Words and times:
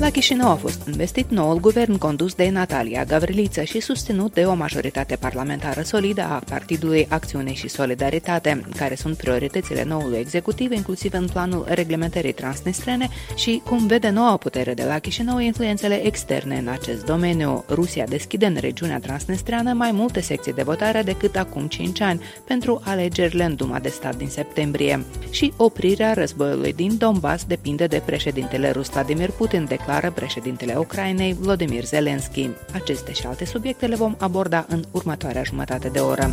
La 0.00 0.10
Chișinău 0.10 0.50
a 0.50 0.54
fost 0.54 0.86
investit 0.86 1.30
noul 1.30 1.60
guvern 1.60 1.98
condus 1.98 2.34
de 2.34 2.48
Natalia 2.50 3.04
Gavriliță 3.04 3.62
și 3.62 3.80
susținut 3.80 4.32
de 4.32 4.44
o 4.44 4.54
majoritate 4.54 5.16
parlamentară 5.16 5.82
solidă 5.82 6.22
a 6.22 6.42
Partidului 6.48 7.06
Acțiune 7.10 7.52
și 7.52 7.68
Solidaritate, 7.68 8.60
care 8.76 8.94
sunt 8.94 9.16
prioritățile 9.16 9.84
noului 9.84 10.18
executiv, 10.18 10.72
inclusiv 10.72 11.12
în 11.12 11.26
planul 11.32 11.66
reglementării 11.68 12.32
transnistrene 12.32 13.08
și 13.34 13.62
cum 13.64 13.86
vede 13.86 14.08
noua 14.08 14.36
putere 14.36 14.74
de 14.74 14.84
la 14.84 14.98
Chișinău 14.98 15.38
influențele 15.38 16.06
externe 16.06 16.58
în 16.58 16.68
acest 16.68 17.04
domeniu. 17.04 17.64
Rusia 17.68 18.04
deschide 18.04 18.46
în 18.46 18.56
regiunea 18.60 18.98
transnistreană 18.98 19.72
mai 19.72 19.92
multe 19.92 20.20
secții 20.20 20.52
de 20.52 20.62
votare 20.62 21.02
decât 21.02 21.36
acum 21.36 21.66
5 21.66 22.00
ani 22.00 22.22
pentru 22.46 22.80
alegerile 22.84 23.44
în 23.44 23.54
Duma 23.54 23.78
de 23.78 23.88
stat 23.88 24.16
din 24.16 24.28
septembrie. 24.28 25.04
Și 25.30 25.52
oprirea 25.56 26.12
războiului 26.12 26.72
din 26.72 26.96
Donbass 26.98 27.44
depinde 27.44 27.86
de 27.86 28.02
președintele 28.04 28.70
rus 28.70 28.88
Vladimir 28.88 29.30
Putin, 29.30 29.64
de 29.68 29.76
declară 29.86 30.12
președintele 30.14 30.74
Ucrainei 30.76 31.32
Vladimir 31.32 31.84
Zelensky. 31.84 32.50
Aceste 32.72 33.12
și 33.12 33.26
alte 33.26 33.44
subiecte 33.44 33.86
le 33.86 33.94
vom 33.94 34.14
aborda 34.18 34.66
în 34.68 34.84
următoarea 34.90 35.42
jumătate 35.42 35.88
de 35.88 35.98
oră. 35.98 36.30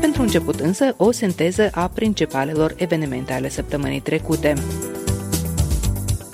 Pentru 0.00 0.22
început 0.22 0.60
însă, 0.60 0.94
o 0.96 1.10
sinteză 1.10 1.68
a 1.72 1.88
principalelor 1.88 2.74
evenimente 2.76 3.32
ale 3.32 3.48
săptămânii 3.48 4.00
trecute. 4.00 4.54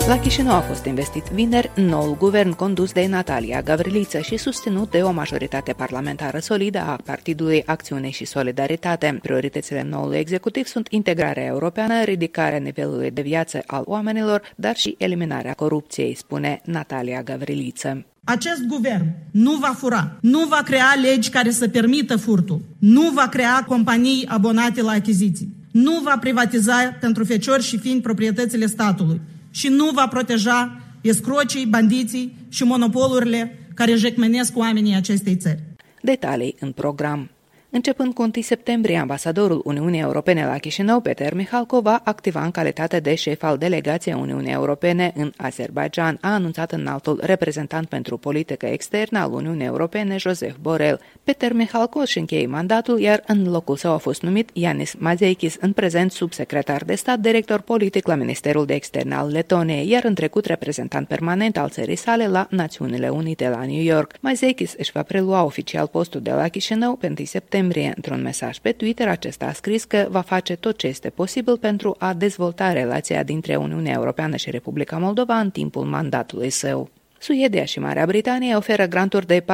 La 0.09 0.19
Chișinău 0.19 0.55
a 0.55 0.61
fost 0.61 0.85
investit 0.85 1.25
vineri 1.25 1.71
noul 1.75 2.17
guvern 2.17 2.51
condus 2.51 2.93
de 2.93 3.07
Natalia 3.07 3.63
Gavriliță 3.63 4.19
și 4.19 4.37
susținut 4.37 4.91
de 4.91 4.99
o 4.99 5.11
majoritate 5.11 5.73
parlamentară 5.73 6.39
solidă 6.39 6.79
a 6.79 7.01
Partidului 7.05 7.63
Acțiune 7.67 8.11
și 8.11 8.25
Solidaritate. 8.25 9.19
Prioritățile 9.23 9.87
noului 9.91 10.19
executiv 10.19 10.67
sunt 10.67 10.87
integrarea 10.91 11.45
europeană, 11.45 12.03
ridicarea 12.05 12.59
nivelului 12.59 13.11
de 13.11 13.23
viață 13.23 13.63
al 13.67 13.83
oamenilor, 13.87 14.53
dar 14.57 14.77
și 14.77 14.95
eliminarea 14.99 15.55
corupției, 15.55 16.15
spune 16.15 16.61
Natalia 16.65 17.23
Gavriliță. 17.23 18.05
Acest 18.25 18.63
guvern 18.67 19.07
nu 19.31 19.57
va 19.57 19.75
fura, 19.79 20.17
nu 20.21 20.47
va 20.47 20.63
crea 20.65 20.95
legi 21.03 21.31
care 21.31 21.51
să 21.51 21.69
permită 21.69 22.17
furtul, 22.17 22.61
nu 22.79 23.11
va 23.15 23.29
crea 23.29 23.65
companii 23.69 24.27
abonate 24.29 24.83
la 24.83 24.91
achiziții, 24.91 25.57
nu 25.73 26.01
va 26.05 26.17
privatiza 26.21 26.97
pentru 27.01 27.25
feciori 27.25 27.63
și 27.63 27.79
fiind 27.79 28.03
proprietățile 28.03 28.67
statului, 28.67 29.21
și 29.53 29.69
nu 29.69 29.91
va 29.91 30.09
proteja 30.09 30.81
escrocii, 31.01 31.67
bandiții 31.67 32.37
și 32.49 32.65
monopolurile 32.65 33.69
care 33.75 33.95
jecmenesc 33.95 34.57
oamenii 34.57 34.95
acestei 34.95 35.37
țări. 35.37 35.63
Detalii 36.03 36.57
în 36.61 36.73
program. 36.73 37.31
Începând 37.75 38.15
cu 38.15 38.23
1 38.23 38.31
septembrie, 38.41 38.97
ambasadorul 38.97 39.61
Uniunii 39.65 40.01
Europene 40.01 40.47
la 40.47 40.59
Chișinău, 40.59 41.01
Peter 41.01 41.35
Mihalco, 41.35 41.81
va 41.81 42.01
activa 42.05 42.45
în 42.45 42.51
calitate 42.51 43.01
de 43.01 43.15
șef 43.15 43.43
al 43.43 43.59
delegației 43.59 44.15
Uniunii 44.15 44.53
Europene 44.53 45.13
în 45.17 45.33
Azerbaijan, 45.37 46.19
a 46.21 46.33
anunțat 46.33 46.73
în 46.73 46.87
altul 46.87 47.21
reprezentant 47.23 47.89
pentru 47.89 48.17
politică 48.17 48.67
externă 48.67 49.19
al 49.19 49.33
Uniunii 49.33 49.67
Europene, 49.67 50.17
Joseph 50.17 50.55
Borrell. 50.61 51.01
Peter 51.25 51.53
Mihalco 51.53 51.99
își 51.99 52.19
încheie 52.19 52.47
mandatul, 52.47 53.01
iar 53.01 53.23
în 53.27 53.51
locul 53.51 53.77
său 53.77 53.93
a 53.93 53.97
fost 53.97 54.23
numit 54.23 54.51
Yanis 54.53 54.95
Mazeikis, 54.99 55.57
în 55.61 55.73
prezent 55.73 56.13
subsecretar 56.13 56.83
de 56.85 56.95
stat, 56.95 57.19
director 57.19 57.61
politic 57.61 58.07
la 58.07 58.15
Ministerul 58.15 58.67
de 58.67 58.75
Externe 58.75 59.15
al 59.15 59.29
Letoniei, 59.31 59.89
iar 59.89 60.05
în 60.05 60.15
trecut 60.15 60.45
reprezentant 60.45 61.09
permanent 61.09 61.57
al 61.57 61.69
țării 61.69 61.97
sale 61.97 62.27
la 62.27 62.47
Națiunile 62.51 63.09
Unite 63.09 63.49
la 63.49 63.65
New 63.65 63.83
York. 63.83 64.15
Mazeikis 64.21 64.75
își 64.79 64.93
va 64.93 65.03
prelua 65.03 65.45
oficial 65.45 65.87
postul 65.87 66.21
de 66.21 66.31
la 66.31 66.49
Chișinău 66.49 66.97
pe 66.97 67.07
1 67.07 67.15
septembrie 67.25 67.61
septembrie. 67.63 67.93
Într-un 67.97 68.23
mesaj 68.23 68.59
pe 68.59 68.73
Twitter, 68.73 69.09
acesta 69.09 69.47
a 69.47 69.53
scris 69.53 69.85
că 69.85 70.07
va 70.11 70.21
face 70.21 70.57
tot 70.57 70.77
ce 70.77 70.87
este 70.87 71.11
posibil 71.11 71.57
pentru 71.59 71.95
a 71.99 72.15
dezvolta 72.15 72.73
relația 72.73 73.23
dintre 73.23 73.57
Uniunea 73.57 73.93
Europeană 73.93 74.37
și 74.37 74.51
Republica 74.51 74.99
Moldova 74.99 75.39
în 75.39 75.51
timpul 75.51 75.85
mandatului 75.85 76.51
său. 76.51 76.91
Suedia 77.23 77.65
și 77.65 77.79
Marea 77.79 78.07
Britanie 78.07 78.55
oferă 78.55 78.87
granturi 78.87 79.27
de 79.27 79.45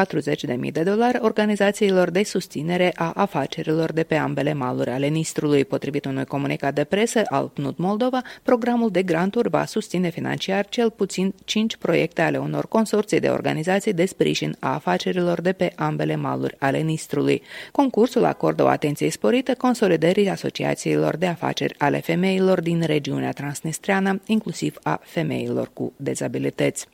40.000 0.67 0.73
de 0.73 0.83
dolari 0.83 1.19
organizațiilor 1.21 2.11
de 2.11 2.23
susținere 2.23 2.93
a 2.95 3.13
afacerilor 3.15 3.93
de 3.93 4.03
pe 4.03 4.15
ambele 4.15 4.53
maluri 4.53 4.91
ale 4.91 5.07
Nistrului. 5.07 5.65
Potrivit 5.65 6.05
unui 6.05 6.25
comunicat 6.25 6.75
de 6.75 6.85
presă 6.85 7.23
al 7.31 7.49
PNUD 7.49 7.77
Moldova, 7.77 8.23
programul 8.43 8.91
de 8.91 9.03
granturi 9.03 9.49
va 9.49 9.65
susține 9.65 10.09
financiar 10.09 10.69
cel 10.69 10.91
puțin 10.91 11.35
5 11.45 11.77
proiecte 11.77 12.23
ale 12.23 12.39
unor 12.39 12.69
consorții 12.69 13.21
de 13.21 13.29
organizații 13.29 13.93
de 13.93 14.05
sprijin 14.05 14.57
a 14.59 14.75
afacerilor 14.75 15.41
de 15.41 15.53
pe 15.53 15.73
ambele 15.77 16.17
maluri 16.17 16.57
ale 16.59 16.79
Nistrului. 16.79 17.43
Concursul 17.73 18.25
acordă 18.25 18.63
o 18.63 18.69
atenție 18.69 19.11
sporită 19.11 19.55
consolidării 19.55 20.29
asociațiilor 20.29 21.17
de 21.17 21.27
afaceri 21.27 21.75
ale 21.79 22.01
femeilor 22.01 22.61
din 22.61 22.83
regiunea 22.83 23.33
transnistreană, 23.33 24.21
inclusiv 24.27 24.79
a 24.83 25.01
femeilor 25.03 25.71
cu 25.73 25.93
dezabilități. 25.97 26.87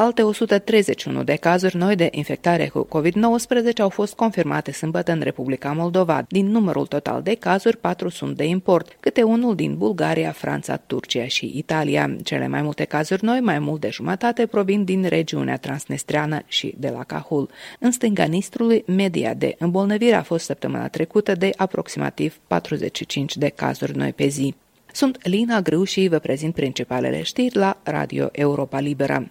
Alte 0.00 0.22
131 0.22 1.22
de 1.22 1.34
cazuri 1.34 1.76
noi 1.76 1.96
de 1.96 2.08
infectare 2.10 2.68
cu 2.68 2.86
COVID-19 2.86 3.78
au 3.78 3.88
fost 3.88 4.14
confirmate 4.14 4.72
sâmbătă 4.72 5.12
în 5.12 5.20
Republica 5.20 5.72
Moldova. 5.72 6.24
Din 6.28 6.46
numărul 6.46 6.86
total 6.86 7.22
de 7.22 7.34
cazuri, 7.34 7.76
patru 7.76 8.08
sunt 8.08 8.36
de 8.36 8.44
import, 8.44 8.96
câte 9.00 9.22
unul 9.22 9.54
din 9.54 9.76
Bulgaria, 9.76 10.30
Franța, 10.30 10.76
Turcia 10.76 11.26
și 11.26 11.52
Italia. 11.54 12.16
Cele 12.22 12.48
mai 12.48 12.62
multe 12.62 12.84
cazuri 12.84 13.24
noi, 13.24 13.40
mai 13.40 13.58
mult 13.58 13.80
de 13.80 13.88
jumătate, 13.88 14.46
provin 14.46 14.84
din 14.84 15.04
regiunea 15.04 15.56
transnistreană 15.56 16.42
și 16.46 16.74
de 16.78 16.88
la 16.88 17.04
Cahul. 17.04 17.50
În 17.78 17.90
stânga 17.90 18.24
Nistrului, 18.24 18.84
media 18.86 19.34
de 19.34 19.54
îmbolnăvire 19.58 20.14
a 20.14 20.22
fost 20.22 20.44
săptămâna 20.44 20.88
trecută 20.88 21.34
de 21.34 21.50
aproximativ 21.56 22.38
45 22.46 23.36
de 23.36 23.48
cazuri 23.48 23.96
noi 23.96 24.12
pe 24.12 24.26
zi. 24.26 24.54
Sunt 24.92 25.26
Lina 25.26 25.60
Grâu 25.60 25.84
și 25.84 26.08
vă 26.08 26.18
prezint 26.18 26.54
principalele 26.54 27.22
știri 27.22 27.56
la 27.56 27.76
Radio 27.82 28.28
Europa 28.32 28.80
Liberă. 28.80 29.30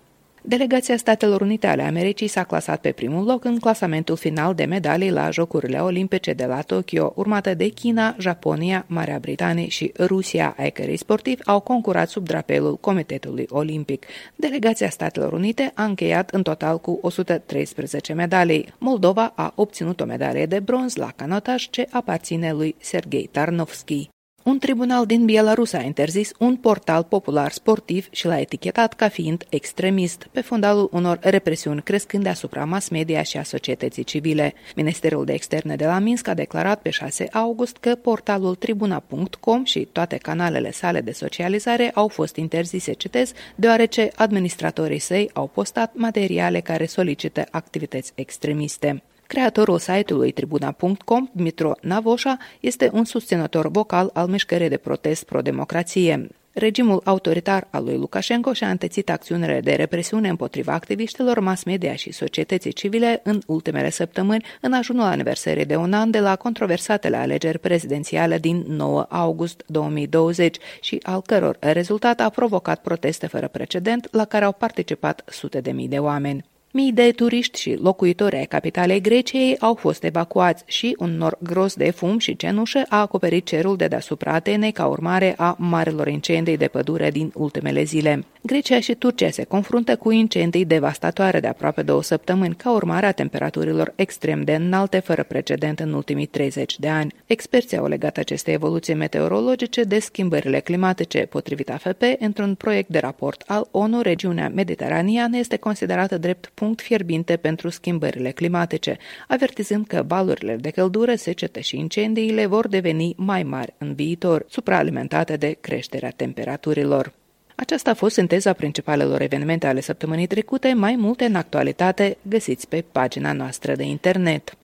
Delegația 0.50 0.98
Statelor 0.98 1.42
Unite 1.42 1.68
ale 1.68 1.82
Americii 1.82 2.28
s-a 2.28 2.44
clasat 2.44 2.82
pe 2.82 2.92
primul 2.92 3.26
loc 3.26 3.44
în 3.44 3.60
clasamentul 3.60 4.16
final 4.16 4.54
de 4.54 4.66
medalii 4.66 5.12
la 5.12 5.30
Jocurile 5.30 5.78
Olimpice 5.78 6.34
de 6.34 6.46
la 6.46 6.62
Tokyo, 6.62 7.14
urmată 7.16 7.54
de 7.54 7.68
China, 7.68 8.16
Japonia, 8.20 8.86
Marea 8.88 9.20
Britanie 9.20 9.68
și 9.68 9.92
Rusia, 10.00 10.56
ai 10.58 10.72
cărei 10.72 10.98
sportivi 10.98 11.42
au 11.46 11.60
concurat 11.60 12.10
sub 12.10 12.24
drapelul 12.24 12.78
Comitetului 12.78 13.46
Olimpic. 13.50 14.06
Delegația 14.36 14.90
Statelor 14.90 15.34
Unite 15.34 15.72
a 15.76 15.84
încheiat 15.84 16.30
în 16.30 16.44
total 16.44 16.80
cu 16.80 17.00
113 17.02 18.14
medalii. 18.14 18.74
Moldova 18.78 19.34
a 19.36 19.52
obținut 19.56 20.00
o 20.00 20.06
medalie 20.06 20.46
de 20.46 20.60
bronz 20.60 20.96
la 20.96 21.12
canotaj 21.16 21.70
ce 21.70 21.88
aparține 21.92 22.52
lui 22.52 22.76
Sergei 22.80 23.30
Tarnovski. 23.32 24.10
Un 24.48 24.60
tribunal 24.60 25.06
din 25.06 25.26
Belarus 25.26 25.74
a 25.74 25.82
interzis 25.82 26.32
un 26.40 26.56
portal 26.56 27.04
popular 27.04 27.52
sportiv 27.52 28.08
și 28.12 28.26
l-a 28.26 28.40
etichetat 28.40 28.94
ca 28.94 29.08
fiind 29.08 29.46
extremist, 29.50 30.28
pe 30.32 30.42
fundalul 30.42 30.90
unor 30.92 31.20
represiuni 31.22 31.82
crescând 31.82 32.26
asupra 32.26 32.66
mass 32.66 32.90
media 32.90 33.24
și 33.24 33.38
a 33.38 33.44
societății 33.44 34.04
civile. 34.04 34.54
Ministerul 34.76 35.26
de 35.26 35.34
Externe 35.34 35.76
de 35.76 35.86
la 35.86 36.00
Minsk 36.00 36.28
a 36.28 36.34
declarat 36.34 36.82
pe 36.82 36.90
6 36.90 37.28
august 37.32 37.78
că 37.78 37.96
portalul 37.96 38.56
tribuna.com 38.56 39.64
și 39.64 39.88
toate 39.92 40.18
canalele 40.18 40.72
sale 40.72 41.02
de 41.02 41.12
socializare 41.12 41.92
au 41.94 42.08
fost 42.08 42.36
interzise, 42.36 42.94
citez, 42.94 43.32
deoarece 43.56 44.12
administratorii 44.16 45.00
săi 45.00 45.30
au 45.34 45.48
postat 45.48 45.92
materiale 45.96 46.60
care 46.60 46.86
solicită 46.86 47.46
activități 47.52 48.12
extremiste. 48.16 49.02
Creatorul 49.28 49.80
site-ului 49.80 50.32
tribuna.com, 50.32 51.30
Dmitro 51.32 51.72
Navoșa, 51.82 52.38
este 52.60 52.90
un 52.94 53.06
susținător 53.06 53.72
vocal 53.72 54.10
al 54.14 54.28
mișcării 54.28 54.70
de 54.70 54.78
protest 54.78 55.24
pro-democrație. 55.24 56.28
Regimul 56.54 57.02
autoritar 57.04 57.68
al 57.70 57.84
lui 57.84 57.98
Lukashenko 57.98 58.54
și-a 58.54 58.70
întețit 58.70 59.10
acțiunile 59.10 59.60
de 59.60 59.74
represiune 59.74 60.30
împotriva 60.30 60.74
activiștilor 60.74 61.40
mass 61.40 61.64
media 61.64 61.96
și 61.96 62.12
societății 62.12 62.72
civile 62.72 63.20
în 63.24 63.40
ultimele 63.48 63.90
săptămâni, 63.90 64.46
în 64.62 64.74
ajunul 64.74 65.06
aniversării 65.06 65.66
de 65.66 65.76
un 65.76 65.94
an 65.94 66.12
de 66.12 66.20
la 66.20 66.36
controversatele 66.36 67.18
alegeri 67.18 67.60
prezidențiale 67.60 68.38
din 68.38 68.64
9 68.68 69.06
august 69.10 69.64
2020 69.66 70.58
și 70.82 71.00
al 71.02 71.22
căror 71.22 71.58
rezultat 71.60 72.20
a 72.20 72.30
provocat 72.30 72.82
proteste 72.82 73.28
fără 73.28 73.48
precedent 73.48 74.08
la 74.12 74.26
care 74.26 74.46
au 74.46 74.52
participat 74.52 75.24
sute 75.26 75.62
de 75.62 75.72
mii 75.72 75.88
de 75.88 75.98
oameni. 75.98 76.46
Mii 76.78 76.92
de 76.92 77.12
turiști 77.12 77.60
și 77.60 77.78
locuitori 77.82 78.36
ai 78.36 78.46
capitalei 78.46 79.02
Greciei 79.02 79.58
au 79.60 79.74
fost 79.74 80.04
evacuați 80.04 80.64
și 80.66 80.96
un 81.00 81.10
nor 81.10 81.38
gros 81.40 81.76
de 81.76 81.92
fum 81.92 82.18
și 82.18 82.36
cenușă 82.36 82.82
a 82.90 83.00
acoperit 83.00 83.46
cerul 83.46 83.76
de 83.76 83.88
deasupra 83.88 84.32
Atenei 84.34 84.72
ca 84.72 84.86
urmare 84.86 85.34
a 85.38 85.56
marelor 85.60 86.08
incendii 86.08 86.58
de 86.58 86.68
pădure 86.68 87.12
din 87.12 87.32
ultimele 87.36 87.84
zile. 87.84 88.24
Grecia 88.42 88.80
și 88.80 88.94
Turcia 88.94 89.30
se 89.30 89.44
confruntă 89.44 89.96
cu 89.96 90.12
incendii 90.12 90.66
devastatoare 90.66 91.40
de 91.40 91.48
aproape 91.48 91.82
două 91.82 92.04
săptămâni 92.04 92.56
ca 92.56 92.72
urmare 92.72 93.06
a 93.06 93.12
temperaturilor 93.12 93.94
extrem 93.96 94.44
de 94.44 94.56
înalte 94.56 95.00
fără 95.00 95.24
precedent 95.24 95.80
în 95.80 95.94
ultimii 95.94 96.26
30 96.26 96.80
de 96.80 96.88
ani. 96.88 97.14
Experții 97.26 97.78
au 97.78 97.88
legat 97.88 98.18
aceste 98.18 98.52
evoluții 98.52 98.94
meteorologice 98.94 99.84
de 99.84 100.00
schimbările 100.00 100.60
climatice. 100.60 101.20
Potrivit 101.20 101.70
AFP, 101.70 102.02
într-un 102.20 102.56
proiect 102.56 102.90
de 102.90 103.00
raport 103.00 103.44
al 103.48 103.68
ONU, 103.72 104.02
regiunea 104.02 104.52
mediteraneană 104.56 105.38
este 105.38 105.58
considerată 105.58 106.18
drept 106.18 106.52
punct 106.54 106.67
fierbinte 106.76 107.36
pentru 107.38 107.70
schimbările 107.70 108.32
climatice, 108.32 108.98
avertizând 109.28 109.88
că 109.88 110.04
valurile 110.08 110.56
de 110.56 110.70
căldură, 110.70 111.16
secete 111.16 111.62
și 111.62 111.78
incendiile 111.78 112.46
vor 112.46 112.68
deveni 112.68 113.14
mai 113.18 113.44
mari 113.44 113.74
în 113.78 113.94
viitor, 113.94 114.46
supraalimentate 114.50 115.36
de 115.36 115.58
creșterea 115.62 116.10
temperaturilor. 116.16 117.14
Aceasta 117.56 117.90
a 117.90 117.94
fost 117.94 118.14
sinteza 118.14 118.54
principalelor 118.54 119.22
evenimente 119.22 119.68
ale 119.68 119.82
săptămânii 119.82 120.28
trecute, 120.28 120.74
mai 120.74 120.96
multe 120.96 121.26
în 121.26 121.36
actualitate 121.36 122.18
găsiți 122.22 122.68
pe 122.68 122.84
pagina 122.92 123.32
noastră 123.32 123.76
de 123.76 123.84
internet. 123.84 124.58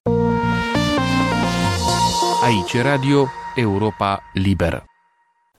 Aici 2.44 2.82
Radio 2.82 3.28
Europa 3.56 4.22
Liberă. 4.34 4.93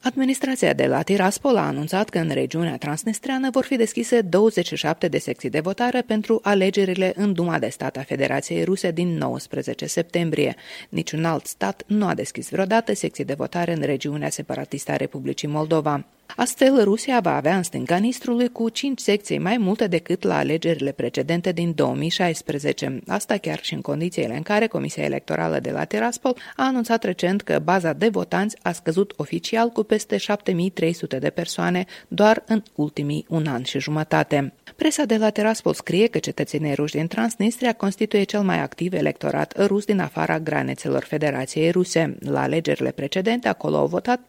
Administrația 0.04 0.72
de 0.72 0.86
la 0.86 1.02
Tiraspol 1.02 1.56
a 1.56 1.66
anunțat 1.66 2.08
că 2.08 2.18
în 2.18 2.30
regiunea 2.30 2.76
transnistreană 2.76 3.50
vor 3.50 3.64
fi 3.64 3.76
deschise 3.76 4.20
27 4.20 5.08
de 5.08 5.18
secții 5.18 5.50
de 5.50 5.60
votare 5.60 6.02
pentru 6.02 6.40
alegerile 6.42 7.12
în 7.16 7.32
Duma 7.32 7.58
de 7.58 7.68
Stat 7.68 7.96
a 7.96 8.02
Federației 8.02 8.64
Ruse 8.64 8.90
din 8.90 9.16
19 9.16 9.86
septembrie. 9.86 10.56
Niciun 10.88 11.24
alt 11.24 11.46
stat 11.46 11.82
nu 11.86 12.06
a 12.06 12.14
deschis 12.14 12.50
vreodată 12.50 12.94
secții 12.94 13.24
de 13.24 13.34
votare 13.34 13.72
în 13.72 13.82
regiunea 13.82 14.30
separatistă 14.30 14.92
a 14.92 14.96
Republicii 14.96 15.48
Moldova. 15.48 16.04
Astfel, 16.36 16.84
Rusia 16.84 17.20
va 17.20 17.36
avea 17.36 17.56
în 17.56 17.62
stânga 17.62 17.96
Nistrului 17.96 18.48
cu 18.48 18.68
5 18.68 19.00
secții 19.00 19.38
mai 19.38 19.56
multe 19.56 19.86
decât 19.86 20.22
la 20.22 20.36
alegerile 20.36 20.92
precedente 20.92 21.52
din 21.52 21.72
2016. 21.74 23.00
Asta 23.06 23.36
chiar 23.36 23.58
și 23.62 23.74
în 23.74 23.80
condițiile 23.80 24.36
în 24.36 24.42
care 24.42 24.66
Comisia 24.66 25.04
Electorală 25.04 25.58
de 25.58 25.70
la 25.70 25.84
Tiraspol 25.84 26.36
a 26.56 26.64
anunțat 26.64 27.04
recent 27.04 27.42
că 27.42 27.58
baza 27.58 27.92
de 27.92 28.08
votanți 28.08 28.56
a 28.62 28.72
scăzut 28.72 29.12
oficial 29.16 29.68
cu 29.68 29.82
peste 29.82 30.16
7300 30.16 31.18
de 31.18 31.30
persoane 31.30 31.84
doar 32.08 32.42
în 32.46 32.62
ultimii 32.74 33.26
un 33.28 33.46
an 33.46 33.62
și 33.62 33.78
jumătate. 33.78 34.52
Presa 34.76 35.04
de 35.04 35.16
la 35.16 35.30
Tiraspol 35.30 35.74
scrie 35.74 36.06
că 36.06 36.18
cetățenii 36.18 36.74
ruși 36.74 36.94
din 36.94 37.06
Transnistria 37.06 37.72
constituie 37.72 38.22
cel 38.22 38.42
mai 38.42 38.60
activ 38.60 38.92
electorat 38.92 39.66
rus 39.66 39.84
din 39.84 40.00
afara 40.00 40.38
granițelor 40.38 41.02
Federației 41.02 41.70
Ruse. 41.70 42.16
La 42.20 42.42
alegerile 42.42 42.90
precedente, 42.90 43.48
acolo 43.48 43.76
au 43.76 43.86
votat 43.86 44.20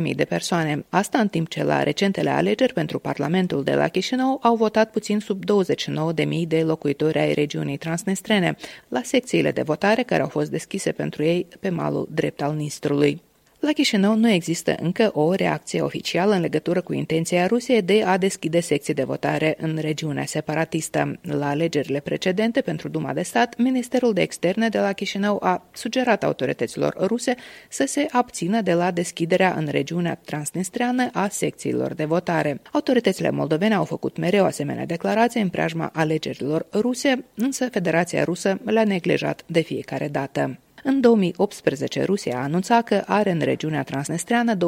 57.000 0.00 0.14
de 0.14 0.24
persoane. 0.24 0.84
Asta 0.98 1.18
în 1.18 1.28
timp 1.28 1.48
ce 1.48 1.64
la 1.64 1.82
recentele 1.82 2.30
alegeri 2.30 2.72
pentru 2.72 2.98
Parlamentul 2.98 3.64
de 3.64 3.74
la 3.74 3.88
Chișinău 3.88 4.38
au 4.42 4.56
votat 4.56 4.90
puțin 4.90 5.18
sub 5.18 5.42
29.000 5.44 6.46
de 6.46 6.62
locuitori 6.62 7.18
ai 7.18 7.34
regiunii 7.34 7.76
transnistrene, 7.76 8.56
la 8.88 9.00
secțiile 9.02 9.50
de 9.50 9.62
votare 9.62 10.02
care 10.02 10.22
au 10.22 10.28
fost 10.28 10.50
deschise 10.50 10.92
pentru 10.92 11.22
ei 11.22 11.46
pe 11.60 11.68
malul 11.68 12.08
drept 12.10 12.42
al 12.42 12.54
Nistrului. 12.54 13.22
La 13.60 13.72
Chișinău 13.72 14.14
nu 14.14 14.28
există 14.28 14.76
încă 14.80 15.10
o 15.14 15.32
reacție 15.32 15.80
oficială 15.80 16.34
în 16.34 16.40
legătură 16.40 16.80
cu 16.80 16.92
intenția 16.92 17.46
Rusiei 17.46 17.82
de 17.82 18.02
a 18.02 18.16
deschide 18.16 18.60
secții 18.60 18.94
de 18.94 19.02
votare 19.02 19.56
în 19.60 19.78
regiunea 19.80 20.24
separatistă. 20.24 21.18
La 21.22 21.48
alegerile 21.48 22.00
precedente 22.00 22.60
pentru 22.60 22.88
Duma 22.88 23.12
de 23.12 23.22
Stat, 23.22 23.56
Ministerul 23.56 24.12
de 24.12 24.20
Externe 24.20 24.68
de 24.68 24.78
la 24.78 24.92
Chișinău 24.92 25.38
a 25.42 25.68
sugerat 25.72 26.24
autorităților 26.24 26.94
ruse 27.06 27.34
să 27.68 27.84
se 27.86 28.06
abțină 28.10 28.60
de 28.60 28.74
la 28.74 28.90
deschiderea 28.90 29.54
în 29.54 29.66
regiunea 29.70 30.20
transnistreană 30.24 31.08
a 31.12 31.28
secțiilor 31.28 31.94
de 31.94 32.04
votare. 32.04 32.60
Autoritățile 32.72 33.30
moldovene 33.30 33.74
au 33.74 33.84
făcut 33.84 34.16
mereu 34.16 34.44
asemenea 34.44 34.86
declarații 34.86 35.40
în 35.40 35.48
preajma 35.48 35.90
alegerilor 35.94 36.66
ruse, 36.72 37.24
însă 37.34 37.68
Federația 37.68 38.24
Rusă 38.24 38.60
le-a 38.64 38.84
neglijat 38.84 39.42
de 39.46 39.60
fiecare 39.60 40.08
dată. 40.08 40.58
În 40.83 41.01
2018, 41.01 42.03
Rusia 42.03 42.37
a 42.37 42.43
anunțat 42.43 42.83
că 42.83 43.03
are 43.05 43.31
în 43.31 43.39
regiunea 43.39 43.83
transnistreană 43.83 44.53
220.000 44.55 44.59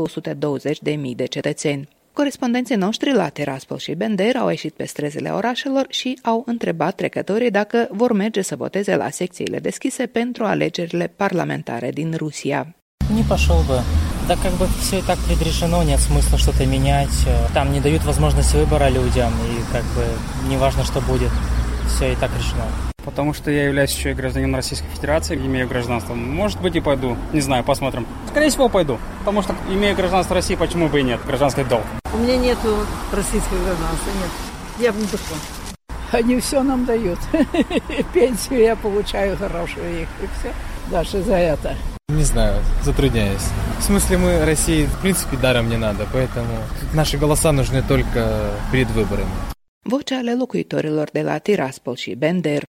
de 1.15 1.25
cetățeni. 1.25 1.87
Corespondenții 2.13 2.75
noștri 2.75 3.13
la 3.13 3.29
Tiraspol 3.29 3.77
și 3.77 3.93
Bender 3.93 4.35
au 4.35 4.49
ieșit 4.49 4.73
pe 4.73 4.85
străzile 4.85 5.29
orașelor 5.29 5.85
și 5.89 6.19
au 6.23 6.43
întrebat 6.45 6.95
trecătorii 6.95 7.51
dacă 7.51 7.87
vor 7.91 8.13
merge 8.13 8.41
să 8.41 8.55
voteze 8.55 8.95
la 8.95 9.09
secțiile 9.09 9.59
deschise 9.59 10.05
pentru 10.05 10.43
alegerile 10.43 11.13
parlamentare 11.15 11.91
din 11.91 12.13
Rusia. 12.17 12.75
Не 13.13 13.23
пошел 13.33 13.59
бы. 13.69 13.77
Да 14.27 14.35
как 14.45 14.53
бы 14.59 14.65
все 14.83 14.95
и 14.97 15.05
так 15.11 15.19
предрешено, 15.27 15.83
нет 15.83 15.99
смысла 15.99 16.35
что-то 16.43 16.63
менять. 16.75 17.17
Там 17.53 17.65
не 17.75 17.79
дают 17.85 18.03
возможность 18.11 18.53
выбора 18.53 18.87
людям, 18.99 19.31
и 19.51 19.55
как 19.75 19.85
бы 19.95 20.03
не 20.49 20.57
важно, 20.57 20.81
что 20.89 20.99
будет. 21.11 21.33
Все 21.91 22.05
и 22.13 22.15
так 22.15 22.31
решено. 22.39 22.65
Потому 23.10 23.34
что 23.34 23.50
я 23.50 23.64
являюсь 23.64 23.92
еще 23.92 24.12
и 24.12 24.14
гражданином 24.14 24.54
Российской 24.54 24.88
Федерации, 24.94 25.34
имею 25.36 25.66
гражданство. 25.66 26.14
Может 26.14 26.60
быть 26.60 26.76
и 26.76 26.80
пойду, 26.80 27.16
не 27.32 27.40
знаю, 27.40 27.64
посмотрим. 27.64 28.06
Скорее 28.28 28.50
всего 28.50 28.68
пойду, 28.68 28.98
потому 29.18 29.42
что 29.42 29.54
имею 29.68 29.96
гражданство 29.96 30.36
России, 30.36 30.54
почему 30.54 30.88
бы 30.88 31.00
и 31.00 31.02
нет, 31.02 31.20
гражданский 31.26 31.64
долг. 31.64 31.82
У 32.14 32.18
меня 32.18 32.36
нет 32.36 32.58
российского 33.12 33.58
гражданства, 33.64 34.10
нет. 34.10 34.30
Я 34.78 34.92
бы 34.92 35.00
не 35.00 35.06
пошла. 35.06 35.36
Они 36.12 36.40
все 36.40 36.62
нам 36.62 36.84
дают. 36.84 37.18
Пенсию 38.14 38.60
я 38.60 38.76
получаю 38.76 39.36
хорошую 39.36 40.02
их, 40.02 40.08
и 40.22 40.26
все. 40.38 40.52
Даже 40.88 41.22
за 41.22 41.34
это. 41.34 41.74
Не 42.08 42.24
знаю, 42.24 42.62
затрудняюсь. 42.84 43.48
В 43.80 43.82
смысле, 43.82 44.18
мы 44.18 44.44
России, 44.44 44.86
в 44.86 45.00
принципе, 45.00 45.36
даром 45.36 45.68
не 45.68 45.76
надо, 45.76 46.06
поэтому 46.12 46.54
наши 46.94 47.18
голоса 47.18 47.50
нужны 47.50 47.82
только 47.82 48.52
перед 48.70 48.88
выборами. 48.90 49.30
Vocea 49.84 50.18
ale 50.18 50.34
locuitorilor 50.34 51.10
de 51.10 51.22
la 51.22 51.38
Tiraspol 51.38 51.96
și 51.96 52.16
Bender. 52.18 52.62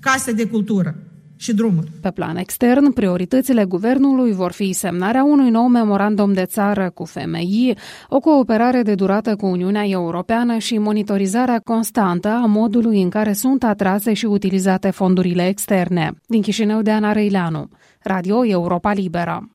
case 0.00 0.32
de 0.32 0.46
cultură, 0.46 0.96
și 1.40 1.54
drumuri. 1.54 1.90
Pe 2.00 2.10
plan 2.10 2.36
extern, 2.36 2.92
prioritățile 2.92 3.64
guvernului 3.64 4.32
vor 4.32 4.52
fi 4.52 4.72
semnarea 4.72 5.24
unui 5.24 5.50
nou 5.50 5.66
memorandum 5.66 6.32
de 6.32 6.44
țară 6.44 6.90
cu 6.94 7.04
FMI, 7.04 7.74
o 8.08 8.18
cooperare 8.18 8.82
de 8.82 8.94
durată 8.94 9.36
cu 9.36 9.46
Uniunea 9.46 9.84
Europeană 9.86 10.58
și 10.58 10.78
monitorizarea 10.78 11.60
constantă 11.64 12.28
a 12.28 12.46
modului 12.46 13.02
în 13.02 13.08
care 13.08 13.32
sunt 13.32 13.64
atrase 13.64 14.12
și 14.12 14.26
utilizate 14.26 14.90
fondurile 14.90 15.46
externe. 15.46 16.12
Din 16.26 16.42
Chișinău 16.42 16.82
de 16.82 16.90
Ana 16.90 17.12
Răileanu, 17.12 17.68
Radio 18.02 18.46
Europa 18.46 18.92
Liberă. 18.92 19.48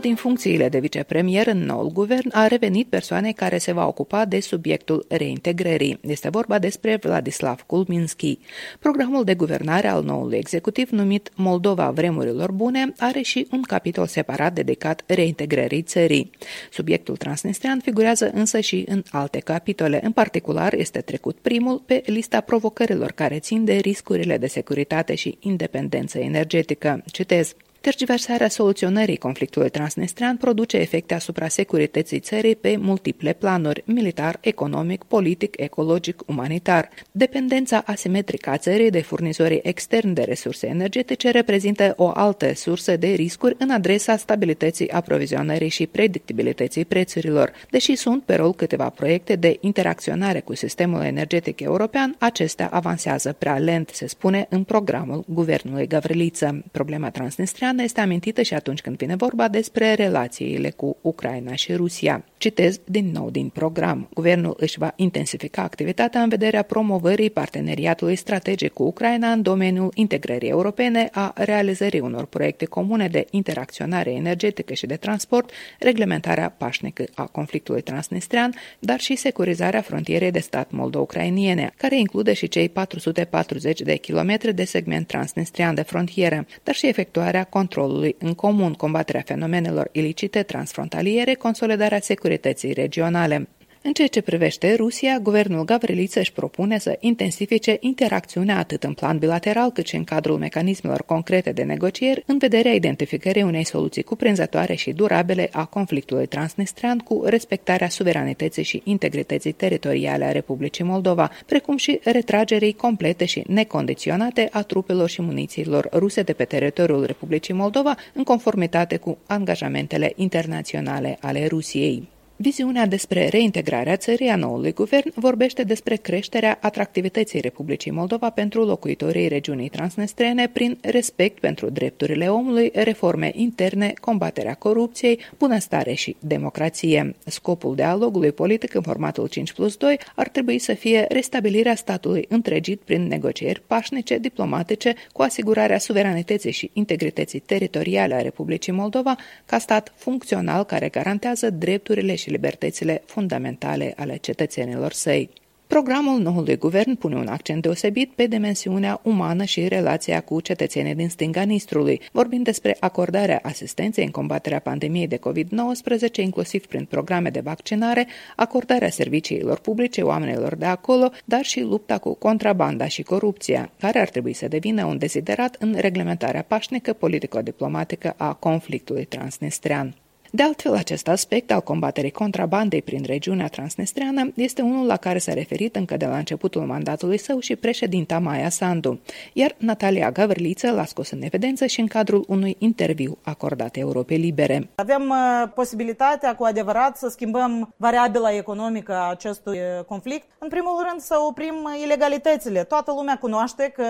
Din 0.00 0.14
funcțiile 0.14 0.68
de 0.68 0.78
vicepremier 0.78 1.46
în 1.46 1.58
noul 1.58 1.90
guvern 1.90 2.28
a 2.32 2.46
revenit 2.46 2.86
persoanei 2.86 3.32
care 3.32 3.58
se 3.58 3.72
va 3.72 3.86
ocupa 3.86 4.24
de 4.24 4.40
subiectul 4.40 5.04
reintegrării. 5.08 5.98
Este 6.00 6.28
vorba 6.28 6.58
despre 6.58 6.96
Vladislav 6.96 7.62
Kulminski. 7.66 8.38
Programul 8.78 9.24
de 9.24 9.34
guvernare 9.34 9.88
al 9.88 10.04
noului 10.04 10.38
executiv 10.38 10.90
numit 10.90 11.30
Moldova 11.34 11.90
Vremurilor 11.90 12.52
Bune 12.52 12.92
are 12.98 13.20
și 13.20 13.46
un 13.52 13.62
capitol 13.62 14.06
separat 14.06 14.52
dedicat 14.52 15.02
reintegrării 15.06 15.82
țării. 15.82 16.30
Subiectul 16.70 17.16
transnistrian 17.16 17.80
figurează 17.80 18.30
însă 18.34 18.60
și 18.60 18.84
în 18.88 19.02
alte 19.10 19.38
capitole. 19.38 20.00
În 20.02 20.12
particular, 20.12 20.74
este 20.74 21.00
trecut 21.00 21.36
primul 21.36 21.82
pe 21.86 22.02
lista 22.06 22.40
provocărilor 22.40 23.12
care 23.12 23.38
țin 23.38 23.64
de 23.64 23.72
riscurile 23.72 24.38
de 24.38 24.46
securitate 24.46 25.14
și 25.14 25.38
independență 25.40 26.18
energetică. 26.18 27.02
Citez. 27.06 27.54
Tergiversarea 27.80 28.48
soluționării 28.48 29.16
conflictului 29.16 29.70
transnistrian 29.70 30.36
produce 30.36 30.76
efecte 30.76 31.14
asupra 31.14 31.48
securității 31.48 32.20
țării 32.20 32.56
pe 32.56 32.76
multiple 32.76 33.32
planuri, 33.32 33.82
militar, 33.86 34.38
economic, 34.40 35.02
politic, 35.04 35.60
ecologic, 35.60 36.22
umanitar. 36.26 36.88
Dependența 37.12 37.82
asimetrică 37.86 38.50
a 38.50 38.56
țării 38.56 38.90
de 38.90 39.00
furnizorii 39.00 39.60
externi 39.62 40.14
de 40.14 40.22
resurse 40.22 40.66
energetice 40.66 41.30
reprezintă 41.30 41.94
o 41.96 42.10
altă 42.14 42.54
sursă 42.54 42.96
de 42.96 43.06
riscuri 43.06 43.56
în 43.58 43.70
adresa 43.70 44.16
stabilității 44.16 44.90
aprovizionării 44.90 45.68
și 45.68 45.86
predictibilității 45.86 46.84
prețurilor. 46.84 47.52
Deși 47.70 47.96
sunt 47.96 48.22
pe 48.22 48.34
rol 48.34 48.54
câteva 48.54 48.88
proiecte 48.88 49.36
de 49.36 49.56
interacționare 49.60 50.40
cu 50.40 50.54
sistemul 50.54 51.02
energetic 51.02 51.60
european, 51.60 52.16
acestea 52.18 52.68
avansează 52.72 53.34
prea 53.38 53.58
lent, 53.58 53.90
se 53.92 54.06
spune 54.06 54.46
în 54.48 54.64
programul 54.64 55.24
guvernului 55.28 55.86
Gavriliță. 55.86 56.64
Problema 56.70 57.10
transnistriană 57.10 57.68
Europeană 57.70 57.82
este 57.82 58.12
amintită 58.12 58.42
și 58.42 58.54
atunci 58.54 58.80
când 58.80 58.96
vine 58.96 59.16
vorba 59.16 59.48
despre 59.48 59.94
relațiile 59.94 60.70
cu 60.70 60.96
Ucraina 61.00 61.54
și 61.54 61.72
Rusia. 61.72 62.24
Citez 62.40 62.80
din 62.84 63.10
nou 63.12 63.30
din 63.30 63.48
program. 63.48 64.08
Guvernul 64.14 64.56
își 64.58 64.78
va 64.78 64.92
intensifica 64.96 65.62
activitatea 65.62 66.22
în 66.22 66.28
vederea 66.28 66.62
promovării 66.62 67.30
parteneriatului 67.30 68.16
strategic 68.16 68.72
cu 68.72 68.82
Ucraina 68.82 69.32
în 69.32 69.42
domeniul 69.42 69.90
integrării 69.94 70.48
europene, 70.48 71.08
a 71.12 71.32
realizării 71.34 72.00
unor 72.00 72.26
proiecte 72.26 72.64
comune 72.64 73.08
de 73.08 73.26
interacționare 73.30 74.10
energetică 74.10 74.74
și 74.74 74.86
de 74.86 74.96
transport, 74.96 75.50
reglementarea 75.78 76.54
pașnică 76.58 77.04
a 77.14 77.24
conflictului 77.24 77.80
transnistrian, 77.80 78.54
dar 78.78 79.00
și 79.00 79.16
securizarea 79.16 79.80
frontierei 79.80 80.30
de 80.30 80.38
stat 80.38 80.70
moldo-ucrainiene, 80.70 81.72
care 81.76 81.98
include 81.98 82.32
și 82.32 82.48
cei 82.48 82.68
440 82.68 83.80
de 83.80 83.96
kilometri 83.96 84.54
de 84.54 84.64
segment 84.64 85.06
transnistrian 85.06 85.74
de 85.74 85.82
frontieră, 85.82 86.46
dar 86.62 86.74
și 86.74 86.86
efectuarea 86.86 87.44
controlului 87.44 88.16
în 88.18 88.34
comun, 88.34 88.72
combaterea 88.72 89.22
fenomenelor 89.26 89.88
ilicite 89.92 90.42
transfrontaliere, 90.42 91.34
consolidarea 91.34 92.00
securității 92.00 92.28
regionale. 92.72 93.48
În 93.82 93.92
ceea 93.92 94.08
ce 94.08 94.20
privește 94.20 94.74
Rusia, 94.74 95.18
guvernul 95.22 95.64
Gavriliță 95.64 96.18
își 96.18 96.32
propune 96.32 96.78
să 96.78 96.96
intensifice 97.00 97.76
interacțiunea 97.80 98.58
atât 98.58 98.84
în 98.84 98.92
plan 98.92 99.18
bilateral 99.18 99.70
cât 99.70 99.86
și 99.86 99.96
în 99.96 100.04
cadrul 100.04 100.38
mecanismelor 100.38 101.02
concrete 101.02 101.52
de 101.52 101.62
negocieri 101.62 102.22
în 102.26 102.38
vederea 102.38 102.72
identificării 102.72 103.42
unei 103.42 103.64
soluții 103.64 104.02
cuprinzătoare 104.02 104.74
și 104.74 104.92
durabile 104.92 105.48
a 105.52 105.64
conflictului 105.64 106.26
transnistrian 106.26 106.98
cu 106.98 107.22
respectarea 107.24 107.88
suveranității 107.88 108.62
și 108.62 108.82
integrității 108.84 109.52
teritoriale 109.52 110.24
a 110.24 110.32
Republicii 110.32 110.84
Moldova, 110.84 111.30
precum 111.46 111.76
și 111.76 112.00
retragerii 112.04 112.72
complete 112.72 113.24
și 113.24 113.44
necondiționate 113.46 114.48
a 114.52 114.62
trupelor 114.62 115.08
și 115.08 115.22
munițiilor 115.22 115.88
ruse 115.92 116.22
de 116.22 116.32
pe 116.32 116.44
teritoriul 116.44 117.04
Republicii 117.04 117.54
Moldova 117.54 117.94
în 118.14 118.22
conformitate 118.22 118.96
cu 118.96 119.18
angajamentele 119.26 120.12
internaționale 120.16 121.18
ale 121.20 121.46
Rusiei. 121.46 122.08
Viziunea 122.42 122.86
despre 122.86 123.28
reintegrarea 123.28 123.96
țării 123.96 124.28
a 124.28 124.36
noului 124.36 124.72
guvern 124.72 125.12
vorbește 125.14 125.62
despre 125.62 125.96
creșterea 125.96 126.58
atractivității 126.60 127.40
Republicii 127.40 127.90
Moldova 127.90 128.30
pentru 128.30 128.64
locuitorii 128.64 129.28
regiunii 129.28 129.68
transnestrene 129.68 130.48
prin 130.48 130.78
respect 130.82 131.38
pentru 131.38 131.70
drepturile 131.70 132.28
omului, 132.28 132.70
reforme 132.74 133.30
interne, 133.34 133.92
combaterea 134.00 134.54
corupției, 134.54 135.18
bunăstare 135.38 135.92
și 135.92 136.16
democrație. 136.18 137.14
Scopul 137.26 137.74
dialogului 137.74 138.32
politic 138.32 138.74
în 138.74 138.82
formatul 138.82 139.26
5 139.26 139.52
plus 139.52 139.76
2 139.76 139.98
ar 140.14 140.28
trebui 140.28 140.58
să 140.58 140.74
fie 140.74 141.06
restabilirea 141.08 141.74
statului 141.74 142.24
întregit 142.28 142.80
prin 142.80 143.06
negocieri 143.06 143.62
pașnice, 143.66 144.18
diplomatice, 144.18 144.94
cu 145.12 145.22
asigurarea 145.22 145.78
suveranității 145.78 146.52
și 146.52 146.70
integrității 146.72 147.40
teritoriale 147.40 148.14
a 148.14 148.20
Republicii 148.20 148.72
Moldova 148.72 149.16
ca 149.46 149.58
stat 149.58 149.92
funcțional 149.96 150.64
care 150.64 150.88
garantează 150.88 151.50
drepturile 151.50 152.14
și 152.14 152.28
libertățile 152.30 153.02
fundamentale 153.06 153.94
ale 153.96 154.16
cetățenilor 154.16 154.92
săi. 154.92 155.30
Programul 155.76 156.20
noului 156.20 156.56
guvern 156.56 156.94
pune 156.94 157.16
un 157.16 157.26
accent 157.26 157.62
deosebit 157.62 158.12
pe 158.14 158.26
dimensiunea 158.26 159.00
umană 159.02 159.44
și 159.44 159.68
relația 159.68 160.20
cu 160.20 160.40
cetățenii 160.40 160.94
din 160.94 161.08
stânga 161.08 161.42
Nistrului, 161.42 162.00
vorbind 162.12 162.44
despre 162.44 162.76
acordarea 162.80 163.40
asistenței 163.42 164.04
în 164.04 164.10
combaterea 164.10 164.58
pandemiei 164.58 165.06
de 165.06 165.18
COVID-19, 165.18 166.14
inclusiv 166.16 166.66
prin 166.66 166.84
programe 166.84 167.28
de 167.30 167.40
vaccinare, 167.40 168.06
acordarea 168.36 168.90
serviciilor 168.90 169.58
publice 169.58 170.02
oamenilor 170.02 170.54
de 170.54 170.66
acolo, 170.66 171.10
dar 171.24 171.42
și 171.44 171.60
lupta 171.60 171.98
cu 171.98 172.14
contrabanda 172.14 172.86
și 172.86 173.02
corupția, 173.02 173.70
care 173.78 173.98
ar 173.98 174.08
trebui 174.08 174.32
să 174.32 174.48
devină 174.48 174.84
un 174.84 174.98
deziderat 174.98 175.56
în 175.58 175.74
reglementarea 175.78 176.42
pașnică 176.42 176.92
politico-diplomatică 176.92 178.14
a 178.16 178.32
conflictului 178.32 179.04
transnistrean. 179.04 179.94
De 180.32 180.42
altfel, 180.42 180.74
acest 180.74 181.08
aspect 181.08 181.50
al 181.50 181.60
combaterii 181.60 182.10
contrabandei 182.10 182.82
prin 182.82 183.02
regiunea 183.06 183.48
transnistreană 183.48 184.32
este 184.34 184.62
unul 184.62 184.86
la 184.86 184.96
care 184.96 185.18
s-a 185.18 185.32
referit 185.32 185.76
încă 185.76 185.96
de 185.96 186.06
la 186.06 186.16
începutul 186.16 186.62
mandatului 186.62 187.18
său 187.18 187.38
și 187.38 187.56
președinta 187.56 188.18
Maia 188.18 188.48
Sandu, 188.48 189.00
iar 189.32 189.54
Natalia 189.58 190.10
Gavriliță 190.10 190.70
l-a 190.70 190.84
scos 190.84 191.10
în 191.10 191.22
evidență 191.22 191.66
și 191.66 191.80
în 191.80 191.86
cadrul 191.86 192.24
unui 192.28 192.56
interviu 192.58 193.18
acordat 193.22 193.76
Europei 193.76 194.16
Libere. 194.16 194.68
Avem 194.74 195.08
uh, 195.08 195.50
posibilitatea 195.54 196.34
cu 196.34 196.44
adevărat 196.44 196.96
să 196.96 197.08
schimbăm 197.08 197.74
variabila 197.76 198.34
economică 198.34 198.92
a 198.94 199.10
acestui 199.10 199.58
uh, 199.58 199.84
conflict. 199.84 200.26
În 200.38 200.48
primul 200.48 200.86
rând 200.88 201.00
să 201.00 201.16
oprim 201.28 201.54
ilegalitățile. 201.82 202.64
Toată 202.64 202.92
lumea 202.96 203.18
cunoaște 203.18 203.72
că 203.76 203.84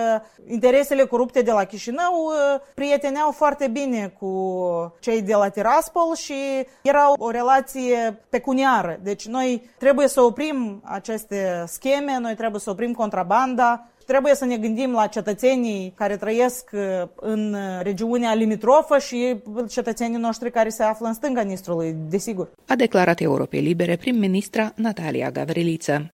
interesele 0.47 1.03
corupte 1.03 1.41
de 1.41 1.51
la 1.51 1.63
Chișinău 1.63 2.13
uh, 2.25 2.61
prieteneau 2.73 3.31
foarte 3.31 3.67
bine 3.67 4.13
cu 4.19 4.31
cei 4.99 5.21
de 5.21 5.33
la 5.33 5.49
Tiraspol 5.49 6.15
și 6.15 6.30
și 6.31 6.67
era 6.81 7.13
o 7.17 7.29
relație 7.29 8.19
pecuniară. 8.29 8.99
Deci 9.03 9.27
noi 9.27 9.69
trebuie 9.77 10.07
să 10.07 10.21
oprim 10.21 10.81
aceste 10.83 11.63
scheme, 11.67 12.17
noi 12.19 12.35
trebuie 12.35 12.59
să 12.61 12.69
oprim 12.69 12.93
contrabanda, 12.93 13.85
Trebuie 14.05 14.35
să 14.35 14.45
ne 14.45 14.57
gândim 14.57 14.91
la 14.91 15.07
cetățenii 15.07 15.93
care 15.95 16.17
trăiesc 16.17 16.69
uh, 16.73 16.81
în 17.15 17.55
regiunea 17.81 18.33
limitrofă 18.33 18.97
și 18.97 19.35
cetățenii 19.69 20.17
noștri 20.17 20.51
care 20.51 20.69
se 20.69 20.83
află 20.83 21.07
în 21.07 21.13
stânga 21.13 21.41
Nistrului, 21.41 21.95
desigur. 22.09 22.51
A 22.67 22.75
declarat 22.75 23.21
Europei 23.21 23.61
Libere 23.61 23.95
prim-ministra 23.95 24.71
Natalia 24.75 25.31
Gavriliță. 25.31 26.07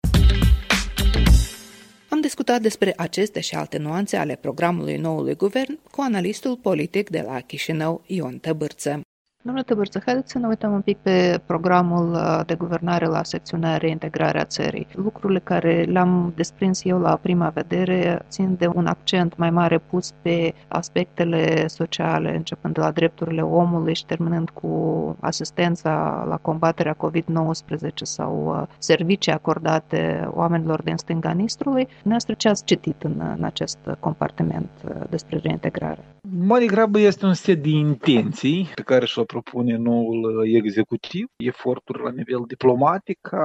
Am 2.09 2.21
discutat 2.21 2.61
despre 2.61 2.93
aceste 2.97 3.41
și 3.41 3.55
alte 3.55 3.79
nuanțe 3.79 4.17
ale 4.17 4.39
programului 4.41 4.97
noului 4.97 5.35
guvern 5.35 5.79
cu 5.91 6.01
analistul 6.01 6.57
politic 6.57 7.11
de 7.11 7.25
la 7.27 7.41
Chișinău, 7.41 8.03
Ion 8.07 8.39
Tăbârță. 8.39 9.01
Domnule 9.47 9.67
Tăbărță, 9.67 10.03
haideți 10.05 10.33
să 10.33 10.39
ne 10.39 10.47
uităm 10.47 10.73
un 10.73 10.81
pic 10.81 10.97
pe 10.97 11.41
programul 11.47 12.13
uh, 12.13 12.41
de 12.47 12.55
guvernare 12.55 13.07
la 13.07 13.23
secțiunea 13.23 13.77
reintegrarea 13.77 14.45
țării. 14.45 14.87
Lucrurile 14.95 15.39
care 15.39 15.83
le-am 15.83 16.33
desprins 16.37 16.85
eu 16.85 16.99
la 16.99 17.17
prima 17.17 17.49
vedere 17.49 18.25
țin 18.29 18.57
de 18.59 18.71
un 18.75 18.87
accent 18.87 19.37
mai 19.37 19.51
mare 19.51 19.79
pus 19.79 20.13
pe 20.23 20.55
aspectele 20.69 21.67
sociale, 21.67 22.37
începând 22.37 22.75
de 22.75 22.81
la 22.81 22.91
drepturile 22.91 23.43
omului 23.43 23.95
și 23.95 24.05
terminând 24.05 24.51
cu 24.51 25.17
asistența 25.21 26.25
la 26.29 26.37
combaterea 26.37 26.97
COVID-19 26.97 27.93
sau 28.03 28.59
uh, 28.61 28.75
servicii 28.79 29.33
acordate 29.33 30.29
oamenilor 30.31 30.83
din 30.83 30.97
stânga 30.97 31.31
Nistrului. 31.31 31.89
Noastră 32.03 32.35
ce 32.35 32.49
ați 32.49 32.65
citit 32.65 33.03
în, 33.03 33.23
în 33.37 33.45
acest 33.45 33.79
compartiment 34.01 34.71
uh, 34.89 34.95
despre 35.11 35.41
reintegrare? 35.43 36.05
Mai 36.47 36.61
degrabă 36.61 36.99
este 36.99 37.27
un 37.27 37.35
set 37.35 37.63
de 37.63 37.69
intenții 37.69 38.71
pe 38.75 38.83
care 38.83 39.07
și-l 39.07 39.25
propune 39.37 39.77
noul 39.77 40.49
executiv, 40.55 41.27
eforturi 41.37 42.03
la 42.03 42.11
nivel 42.11 42.43
diplomatic 42.47 43.19
ca 43.21 43.45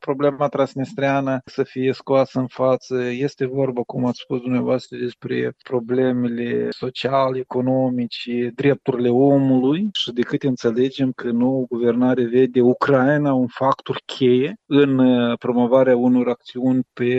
problema 0.00 0.48
transnistreană 0.48 1.40
să 1.44 1.62
fie 1.62 1.92
scoasă 1.92 2.38
în 2.38 2.46
față. 2.46 3.02
Este 3.02 3.46
vorba, 3.46 3.82
cum 3.82 4.06
ați 4.06 4.20
spus 4.20 4.40
dumneavoastră, 4.40 4.96
despre 4.96 5.52
problemele 5.62 6.70
sociale, 6.70 7.38
economice, 7.38 8.50
drepturile 8.54 9.08
omului 9.08 9.88
și 9.92 10.12
de 10.12 10.22
cât 10.22 10.42
înțelegem 10.42 11.12
că 11.12 11.30
nou 11.30 11.66
guvernare 11.68 12.24
vede 12.24 12.60
Ucraina 12.60 13.32
un 13.32 13.46
factor 13.46 14.00
cheie 14.04 14.54
în 14.66 15.00
promovarea 15.36 15.96
unor 15.96 16.28
acțiuni 16.28 16.82
pe 16.92 17.10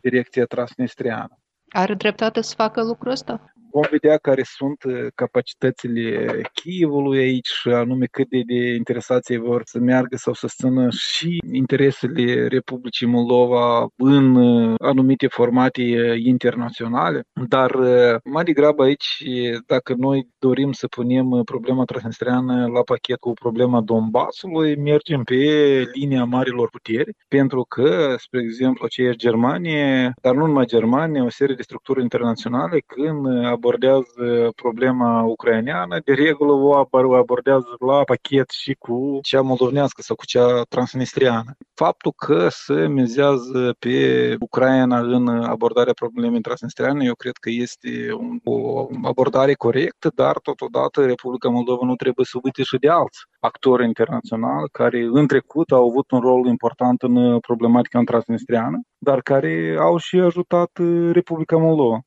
direcția 0.00 0.44
transnistreană. 0.44 1.38
Are 1.68 1.94
dreptate 1.94 2.40
să 2.40 2.54
facă 2.56 2.82
lucrul 2.84 3.12
ăsta? 3.12 3.52
Vom 3.70 3.84
vedea 3.90 4.16
care 4.16 4.42
sunt 4.44 4.82
uh, 4.82 5.06
capacitățile 5.14 6.40
Chievului 6.52 7.18
aici 7.18 7.48
și 7.48 7.68
anume 7.68 8.06
cât 8.06 8.28
de, 8.28 8.42
de 8.46 8.74
interesați 8.74 9.36
vor 9.36 9.62
să 9.64 9.78
meargă 9.78 10.16
sau 10.16 10.32
să 10.32 10.46
țină 10.46 10.88
și 10.90 11.38
interesele 11.52 12.46
Republicii 12.46 13.06
Moldova 13.06 13.86
în 13.96 14.34
uh, 14.34 14.74
anumite 14.78 15.26
formate 15.26 15.82
uh, 15.82 16.20
internaționale. 16.24 17.22
Dar 17.48 17.76
mai 18.24 18.44
degrabă 18.44 18.82
aici, 18.82 19.22
dacă 19.66 19.94
noi 19.96 20.28
dorim 20.38 20.72
să 20.72 20.86
punem 20.86 21.42
problema 21.44 21.84
transnistreană 21.84 22.66
la 22.66 22.82
pachet 22.82 23.18
cu 23.18 23.32
problema 23.32 23.80
Donbasului, 23.80 24.76
mergem 24.76 25.22
pe 25.22 25.34
linia 25.92 26.24
marilor 26.24 26.68
puteri, 26.68 27.10
pentru 27.28 27.64
că, 27.68 28.14
spre 28.18 28.40
exemplu, 28.40 28.84
aceeași 28.84 29.16
Germanie, 29.16 30.12
dar 30.22 30.34
nu 30.34 30.46
numai 30.46 30.66
Germania, 30.66 31.24
o 31.24 31.30
serie 31.30 31.54
de 31.54 31.62
structuri 31.62 32.02
internaționale, 32.02 32.78
când 32.86 33.26
abordează 33.58 34.48
problema 34.56 35.22
ucraineană, 35.22 36.00
de 36.04 36.12
regulă 36.12 36.52
o 36.52 37.14
abordează 37.16 37.76
la 37.86 38.02
pachet 38.04 38.50
și 38.50 38.74
cu 38.78 39.18
cea 39.22 39.40
moldovenească 39.40 40.02
sau 40.02 40.16
cu 40.16 40.24
cea 40.24 40.62
transnistriană. 40.68 41.50
Faptul 41.74 42.12
că 42.16 42.46
se 42.50 42.86
mizează 42.88 43.74
pe 43.78 43.96
Ucraina 44.40 44.98
în 44.98 45.28
abordarea 45.28 45.92
problemei 45.92 46.40
transnistriane, 46.40 47.04
eu 47.04 47.14
cred 47.14 47.36
că 47.40 47.50
este 47.50 47.90
o 48.44 48.86
abordare 49.02 49.54
corectă, 49.54 50.10
dar 50.14 50.38
totodată 50.38 51.06
Republica 51.06 51.48
Moldova 51.48 51.86
nu 51.86 51.94
trebuie 51.94 52.26
să 52.26 52.38
uite 52.42 52.62
și 52.62 52.76
de 52.78 52.88
alți 52.88 53.18
actori 53.40 53.84
internaționali 53.84 54.68
care 54.72 55.08
în 55.12 55.26
trecut 55.26 55.70
au 55.70 55.88
avut 55.88 56.10
un 56.10 56.20
rol 56.20 56.46
important 56.46 57.02
în 57.02 57.38
problematica 57.38 58.00
transnistriană, 58.04 58.80
dar 58.98 59.20
care 59.20 59.76
au 59.80 59.96
și 59.96 60.16
ajutat 60.16 60.70
Republica 61.12 61.56
Moldova. 61.56 61.98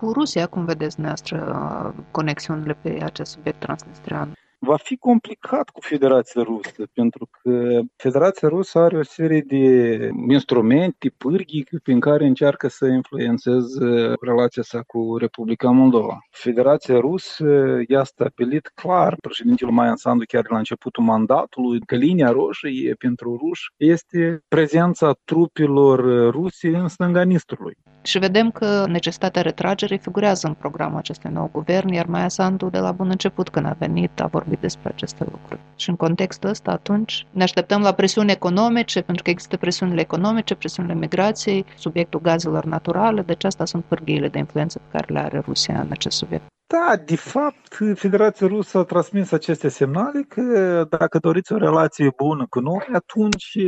Cu 0.00 0.12
Rusia, 0.12 0.46
cum 0.46 0.64
vedeți 0.64 0.94
dumneavoastră 0.94 1.94
conexiunile 2.10 2.74
pe 2.74 2.98
acest 3.02 3.30
subiect 3.30 3.58
transnistrian? 3.58 4.32
Va 4.60 4.76
fi 4.76 4.96
complicat 4.96 5.68
cu 5.70 5.80
Federația 5.80 6.42
Rusă, 6.42 6.82
pentru 6.92 7.28
că 7.30 7.80
Federația 7.96 8.48
Rusă 8.48 8.78
are 8.78 8.96
o 8.96 9.02
serie 9.02 9.40
de 9.40 10.10
instrumente, 10.28 11.14
pârghii 11.16 11.66
prin 11.82 12.00
care 12.00 12.26
încearcă 12.26 12.68
să 12.68 12.86
influențeze 12.86 14.14
relația 14.20 14.62
sa 14.62 14.82
cu 14.86 15.16
Republica 15.16 15.70
Moldova. 15.70 16.18
Federația 16.30 16.98
Rusă 16.98 17.78
i-a 17.88 18.04
stabilit 18.04 18.70
clar 18.74 19.16
președintele 19.20 19.70
Maian 19.70 19.96
Sandu 19.96 20.24
chiar 20.28 20.42
de 20.42 20.48
la 20.50 20.58
începutul 20.58 21.04
mandatului 21.04 21.80
că 21.80 21.94
linia 21.94 22.30
roșie 22.30 22.94
pentru 22.94 23.36
ruși 23.36 23.72
este 23.76 24.42
prezența 24.48 25.16
trupelor 25.24 26.30
ruse 26.30 26.68
în 26.68 26.88
stânga 26.88 27.22
Nistrului. 27.22 27.76
Și 28.02 28.18
vedem 28.18 28.50
că 28.50 28.84
necesitatea 28.88 29.42
retragerii 29.42 29.98
figurează 29.98 30.46
în 30.46 30.54
programul 30.54 30.98
acestui 30.98 31.30
nou 31.30 31.48
guvern, 31.52 31.88
iar 31.88 32.06
Maia 32.06 32.28
Sandu 32.28 32.68
de 32.68 32.78
la 32.78 32.92
bun 32.92 33.08
început 33.08 33.48
când 33.48 33.66
a 33.66 33.76
venit 33.78 34.20
a 34.20 34.26
vorbit 34.26 34.49
despre 34.60 34.88
aceste 34.88 35.24
lucruri. 35.30 35.60
Și 35.76 35.88
în 35.88 35.96
contextul 35.96 36.48
ăsta 36.48 36.70
atunci 36.70 37.26
ne 37.30 37.42
așteptăm 37.42 37.82
la 37.82 37.92
presiuni 37.92 38.30
economice, 38.30 39.00
pentru 39.00 39.22
că 39.22 39.30
există 39.30 39.56
presiunile 39.56 40.00
economice, 40.00 40.54
presiunile 40.54 40.94
migrației, 40.94 41.64
subiectul 41.76 42.20
gazelor 42.20 42.64
naturale, 42.64 43.22
deci 43.22 43.44
asta 43.44 43.64
sunt 43.64 43.84
pârghiile 43.84 44.28
de 44.28 44.38
influență 44.38 44.78
pe 44.78 44.98
care 44.98 45.12
le 45.12 45.18
are 45.18 45.38
Rusia 45.38 45.80
în 45.80 45.88
acest 45.90 46.16
subiect. 46.16 46.44
Da, 46.72 46.96
de 47.04 47.16
fapt, 47.16 47.78
Federația 47.94 48.46
Rusă 48.46 48.78
a 48.78 48.82
transmis 48.84 49.32
aceste 49.32 49.68
semnale 49.68 50.22
că 50.28 50.86
dacă 50.90 51.18
doriți 51.18 51.52
o 51.52 51.56
relație 51.56 52.12
bună 52.16 52.46
cu 52.50 52.60
noi, 52.60 52.86
atunci 52.92 53.58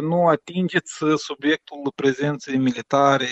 nu 0.00 0.26
atingeți 0.26 1.04
subiectul 1.16 1.92
prezenței 1.94 2.56
militare 2.56 3.26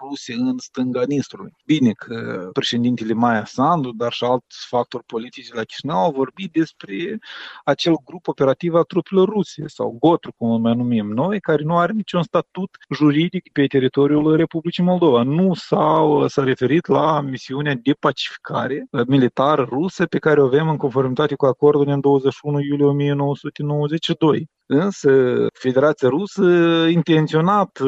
ruse 0.00 0.32
în 0.32 0.58
stânga 0.58 1.02
Nistrului. 1.06 1.52
Bine 1.66 1.92
că 1.92 2.48
președintele 2.52 3.12
Maia 3.12 3.44
Sandu, 3.44 3.92
dar 3.92 4.12
și 4.12 4.24
alți 4.24 4.66
factori 4.68 5.04
politici 5.04 5.52
la 5.52 5.62
Chișinău 5.62 5.96
au 5.96 6.12
vorbit 6.12 6.52
despre 6.52 7.18
acel 7.64 7.96
grup 8.04 8.28
operativ 8.28 8.74
al 8.74 8.84
trupelor 8.84 9.28
ruse, 9.28 9.62
sau 9.66 9.96
GOTRU, 10.00 10.32
cum 10.36 10.50
îl 10.50 10.58
mai 10.58 10.74
numim 10.74 11.06
noi, 11.06 11.40
care 11.40 11.62
nu 11.62 11.78
are 11.78 11.92
niciun 11.92 12.22
statut 12.22 12.76
juridic 12.94 13.52
pe 13.52 13.66
teritoriul 13.66 14.36
Republicii 14.36 14.84
Moldova. 14.84 15.22
Nu 15.22 15.54
s-au, 15.54 16.26
s-a 16.26 16.42
referit 16.42 16.86
la 16.86 17.20
misiunea 17.20 17.74
de 17.82 17.96
pacificare 18.08 18.86
militară 19.06 19.66
rusă 19.70 20.06
pe 20.06 20.18
care 20.18 20.40
o 20.40 20.44
avem 20.44 20.68
în 20.68 20.76
conformitate 20.76 21.34
cu 21.34 21.46
acordul 21.46 21.84
din 21.84 22.00
21 22.00 22.60
iulie 22.60 22.84
1992. 22.84 24.48
Însă 24.66 25.10
Federația 25.52 26.08
Rusă 26.08 26.42
intenționat 26.90 27.78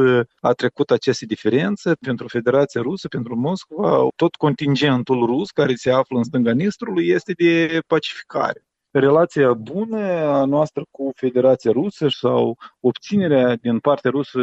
a 0.40 0.52
trecut 0.52 0.90
aceste 0.90 1.26
diferențe 1.26 1.92
pentru 2.00 2.28
Federația 2.28 2.80
Rusă, 2.80 3.08
pentru 3.08 3.36
Moscova. 3.36 4.06
Tot 4.16 4.34
contingentul 4.34 5.26
rus 5.26 5.50
care 5.50 5.74
se 5.74 5.90
află 5.90 6.16
în 6.16 6.24
stânga 6.24 6.52
Nistrului 6.52 7.08
este 7.08 7.32
de 7.32 7.80
pacificare 7.86 8.64
relația 8.92 9.52
bună 9.52 9.98
a 10.06 10.44
noastră 10.44 10.82
cu 10.90 11.10
Federația 11.14 11.72
Rusă 11.72 12.06
sau 12.08 12.58
obținerea 12.80 13.56
din 13.56 13.78
partea 13.78 14.10
rusă 14.10 14.40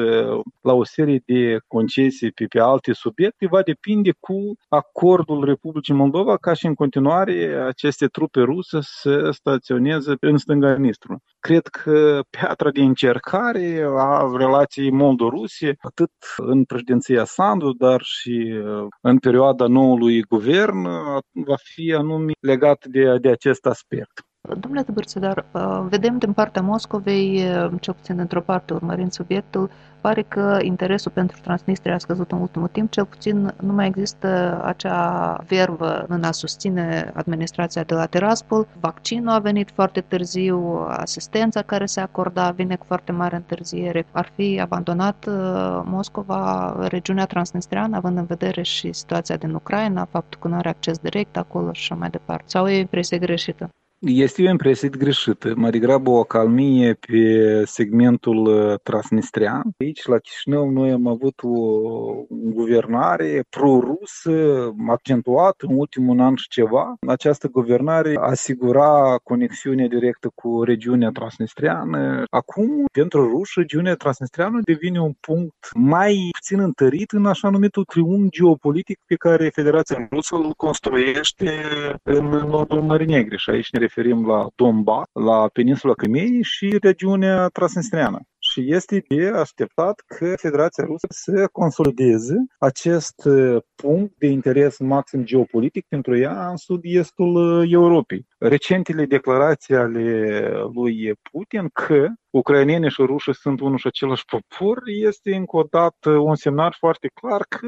la 0.62 0.73
o 0.73 0.83
serie 0.83 1.23
de 1.25 1.60
concesii 1.67 2.31
pe, 2.31 2.45
pe 2.45 2.60
alte 2.60 2.93
subiecte 2.93 3.47
va 3.47 3.62
depinde 3.62 4.12
cu 4.19 4.57
acordul 4.67 5.45
Republicii 5.45 5.93
Moldova 5.93 6.38
ca 6.38 6.53
și 6.53 6.65
în 6.65 6.73
continuare 6.73 7.63
aceste 7.67 8.07
trupe 8.07 8.41
ruse 8.41 8.77
să 8.81 9.29
staționeze 9.31 10.15
în 10.19 10.38
stânga 10.38 10.75
Nistru. 10.77 11.23
Cred 11.39 11.67
că 11.67 12.21
piatra 12.30 12.71
de 12.71 12.82
încercare 12.82 13.88
a 13.97 14.32
relației 14.38 14.91
Moldo-Rusie, 14.91 15.76
atât 15.82 16.12
în 16.38 16.63
președinția 16.63 17.23
Sandu, 17.23 17.71
dar 17.73 18.02
și 18.02 18.62
în 19.02 19.17
perioada 19.17 19.67
noului 19.67 20.21
guvern, 20.21 20.84
va 21.32 21.56
fi 21.63 21.93
anume 21.97 22.32
legat 22.39 22.86
de, 22.86 23.17
de 23.17 23.30
acest 23.30 23.65
aspect. 23.65 24.21
Domnule 24.60 24.84
Tăbărțădar, 24.84 25.45
vedem 25.89 26.17
din 26.17 26.34
partea 26.34 26.62
Moscovei, 26.62 27.41
ce 27.80 27.91
puțin 27.91 28.19
într-o 28.19 28.41
parte 28.41 28.73
urmărind 28.73 29.12
subiectul, 29.12 29.69
pare 30.01 30.21
că 30.21 30.60
interesul 30.62 31.12
pentru 31.12 31.38
Transnistria 31.41 31.93
a 31.93 31.97
scăzut 31.97 32.31
în 32.31 32.39
ultimul 32.39 32.67
timp, 32.67 32.91
cel 32.91 33.05
puțin 33.05 33.53
nu 33.60 33.73
mai 33.73 33.88
există 33.88 34.62
acea 34.63 35.33
vervă 35.47 36.05
în 36.07 36.23
a 36.23 36.31
susține 36.31 37.12
administrația 37.13 37.83
de 37.83 37.93
la 37.93 38.05
Tiraspol. 38.05 38.67
Vaccinul 38.79 39.29
a 39.29 39.39
venit 39.39 39.71
foarte 39.73 40.01
târziu, 40.01 40.86
asistența 40.88 41.62
care 41.62 41.86
se 41.86 41.99
acorda 41.99 42.51
vine 42.51 42.75
cu 42.75 42.86
foarte 42.88 43.12
mare 43.12 43.36
întârziere. 43.36 44.05
Ar 44.12 44.31
fi 44.36 44.60
abandonat 44.62 45.25
Moscova, 45.83 46.75
regiunea 46.88 47.25
transnistriană, 47.25 47.95
având 47.95 48.17
în 48.17 48.25
vedere 48.25 48.62
și 48.62 48.93
situația 48.93 49.36
din 49.36 49.53
Ucraina, 49.53 50.05
faptul 50.05 50.39
că 50.39 50.47
nu 50.47 50.55
are 50.55 50.69
acces 50.69 50.97
direct 50.97 51.38
acolo 51.38 51.73
și 51.73 51.81
așa 51.81 51.95
mai 51.99 52.10
departe. 52.10 52.43
Sau 52.47 52.67
e 52.67 52.79
impresie 52.79 53.17
greșită? 53.17 53.69
Este 53.99 54.41
o 54.41 54.49
impresie 54.49 54.89
greșită, 54.89 55.53
mai 55.55 55.71
degrabă 55.71 56.10
o 56.10 56.19
acalmie 56.19 56.93
pe 56.93 57.63
segmentul 57.65 58.75
transnistrian. 58.83 59.63
Aici, 59.79 60.05
la 60.05 60.17
Chișinău, 60.17 60.69
noi 60.69 60.91
am 60.91 61.07
avut 61.07 61.39
o 61.43 61.60
guvernare 62.29 63.43
pro-rusă, 63.49 64.73
accentuată 64.88 65.65
în 65.69 65.77
ultimul 65.77 66.19
an 66.19 66.36
și 66.36 66.47
ceva. 66.47 66.95
Această 67.07 67.47
guvernare 67.47 68.17
asigura 68.19 69.15
conexiunea 69.23 69.88
directă 69.88 70.31
cu 70.36 70.63
regiunea 70.63 71.10
transnistriană. 71.10 72.23
Acum, 72.29 72.86
pentru 72.91 73.29
ruși, 73.29 73.60
regiunea 73.60 73.95
transnistriană 73.95 74.60
devine 74.63 75.01
un 75.01 75.13
punct 75.19 75.69
mai 75.73 76.29
puțin 76.31 76.60
întărit 76.60 77.12
în 77.12 77.25
așa 77.25 77.49
numitul 77.49 77.83
triunghi 77.83 78.38
geopolitic 78.38 78.99
pe 79.05 79.15
care 79.15 79.49
Federația 79.53 80.07
Rusă 80.12 80.36
îl 80.36 80.53
construiește 80.57 81.51
în 82.03 82.25
nordul 82.25 82.81
Mării 82.81 83.05
Negre. 83.05 83.38
Și 83.38 83.49
aici 83.49 83.71
ne 83.71 83.79
referim 83.88 84.26
la 84.26 84.47
Donbass, 84.56 85.10
la 85.13 85.47
peninsula 85.54 85.93
Crimeei 85.93 86.43
și 86.43 86.78
regiunea 86.82 87.47
transnistriană 87.47 88.19
și 88.39 88.73
este 88.73 89.04
de 89.08 89.32
așteptat 89.36 90.04
că 90.06 90.34
Federația 90.36 90.84
Rusă 90.84 91.08
să 91.10 91.47
consolideze 91.52 92.36
acest 92.60 93.28
punct 93.76 94.13
de 94.17 94.28
interes 94.28 94.78
maxim 94.80 95.23
geopolitic 95.23 95.86
pentru 95.88 96.17
ea 96.17 96.50
în 96.50 96.56
sud-estul 96.56 97.65
Europei. 97.71 98.28
Recentele 98.38 99.06
declarații 99.06 99.76
ale 99.76 100.50
lui 100.73 101.13
Putin 101.32 101.69
că 101.73 102.08
ucrainenii 102.38 102.89
și 102.89 103.02
rușii 103.02 103.36
sunt 103.36 103.60
unul 103.60 103.78
și 103.78 103.88
același 103.88 104.26
popor, 104.26 104.78
este 104.86 105.36
încă 105.36 105.58
o 105.58 105.63
dată 105.69 106.10
un 106.10 106.36
semnal 106.36 106.73
foarte 106.78 107.12
clar 107.13 107.41
că 107.50 107.67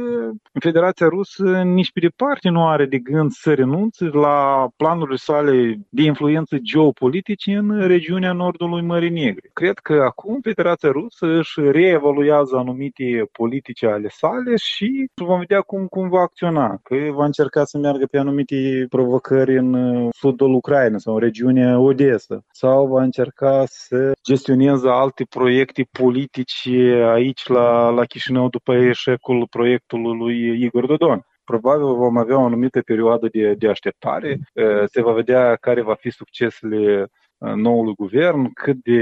Federația 0.60 1.08
Rusă 1.08 1.62
nici 1.62 1.91
pe 1.91 1.99
departe 1.99 2.49
nu 2.49 2.67
are 2.67 2.86
de 2.86 2.97
gând 2.97 3.32
să 3.32 3.53
renunțe 3.53 4.05
la 4.05 4.67
planurile 4.75 5.15
sale 5.15 5.79
de 5.89 6.01
influență 6.01 6.58
geopolitice 6.58 7.55
în 7.55 7.88
regiunea 7.88 8.34
nordului 8.34 8.82
Mării 8.82 9.10
Negre. 9.10 9.49
Cred 9.53 9.77
că 9.77 9.93
acum 9.93 10.39
Federația 10.41 10.89
Rusă 10.91 11.25
își 11.25 11.60
reevaluează 11.60 12.55
anumite 12.55 13.29
politici 13.32 13.84
ale 13.84 14.08
sale 14.08 14.53
și 14.55 15.10
vom 15.15 15.39
vedea 15.39 15.62
cum, 15.62 15.86
cum 15.86 16.10
va 16.10 16.19
acționa, 16.19 16.79
că 16.84 16.95
va 17.12 17.25
încerca 17.25 17.63
să 17.63 17.77
meargă 17.77 18.05
pe 18.12 18.17
anumite 18.17 18.86
provocări 18.89 19.58
în 19.58 20.10
sudul 20.12 20.53
Ucrainei 20.53 21.01
sau 21.01 21.13
în 21.13 21.19
regiunea 21.19 21.79
Odessa 21.79 22.39
sau 22.51 22.88
va 22.88 23.03
încerca 23.03 23.63
să 23.67 24.12
gestioneze 24.23 24.58
alte 24.67 25.25
proiecte 25.29 25.87
politice 25.91 27.09
aici 27.13 27.47
la, 27.47 27.89
la 27.89 28.05
Chișinău 28.05 28.49
după 28.49 28.75
eșecul 28.75 29.47
proiectului 29.49 30.17
lui 30.17 30.63
Igor 30.63 30.85
Dodon. 30.85 31.25
Probabil 31.43 31.85
vom 31.95 32.17
avea 32.17 32.37
o 32.39 32.45
anumită 32.45 32.81
perioadă 32.81 33.27
de, 33.31 33.53
de 33.53 33.67
așteptare, 33.67 34.39
se 34.85 35.01
va 35.01 35.11
vedea 35.11 35.55
care 35.55 35.81
va 35.81 35.93
fi 35.93 36.09
succesele 36.09 37.07
noului 37.37 37.93
guvern, 37.93 38.53
cât 38.53 38.75
de 38.83 39.01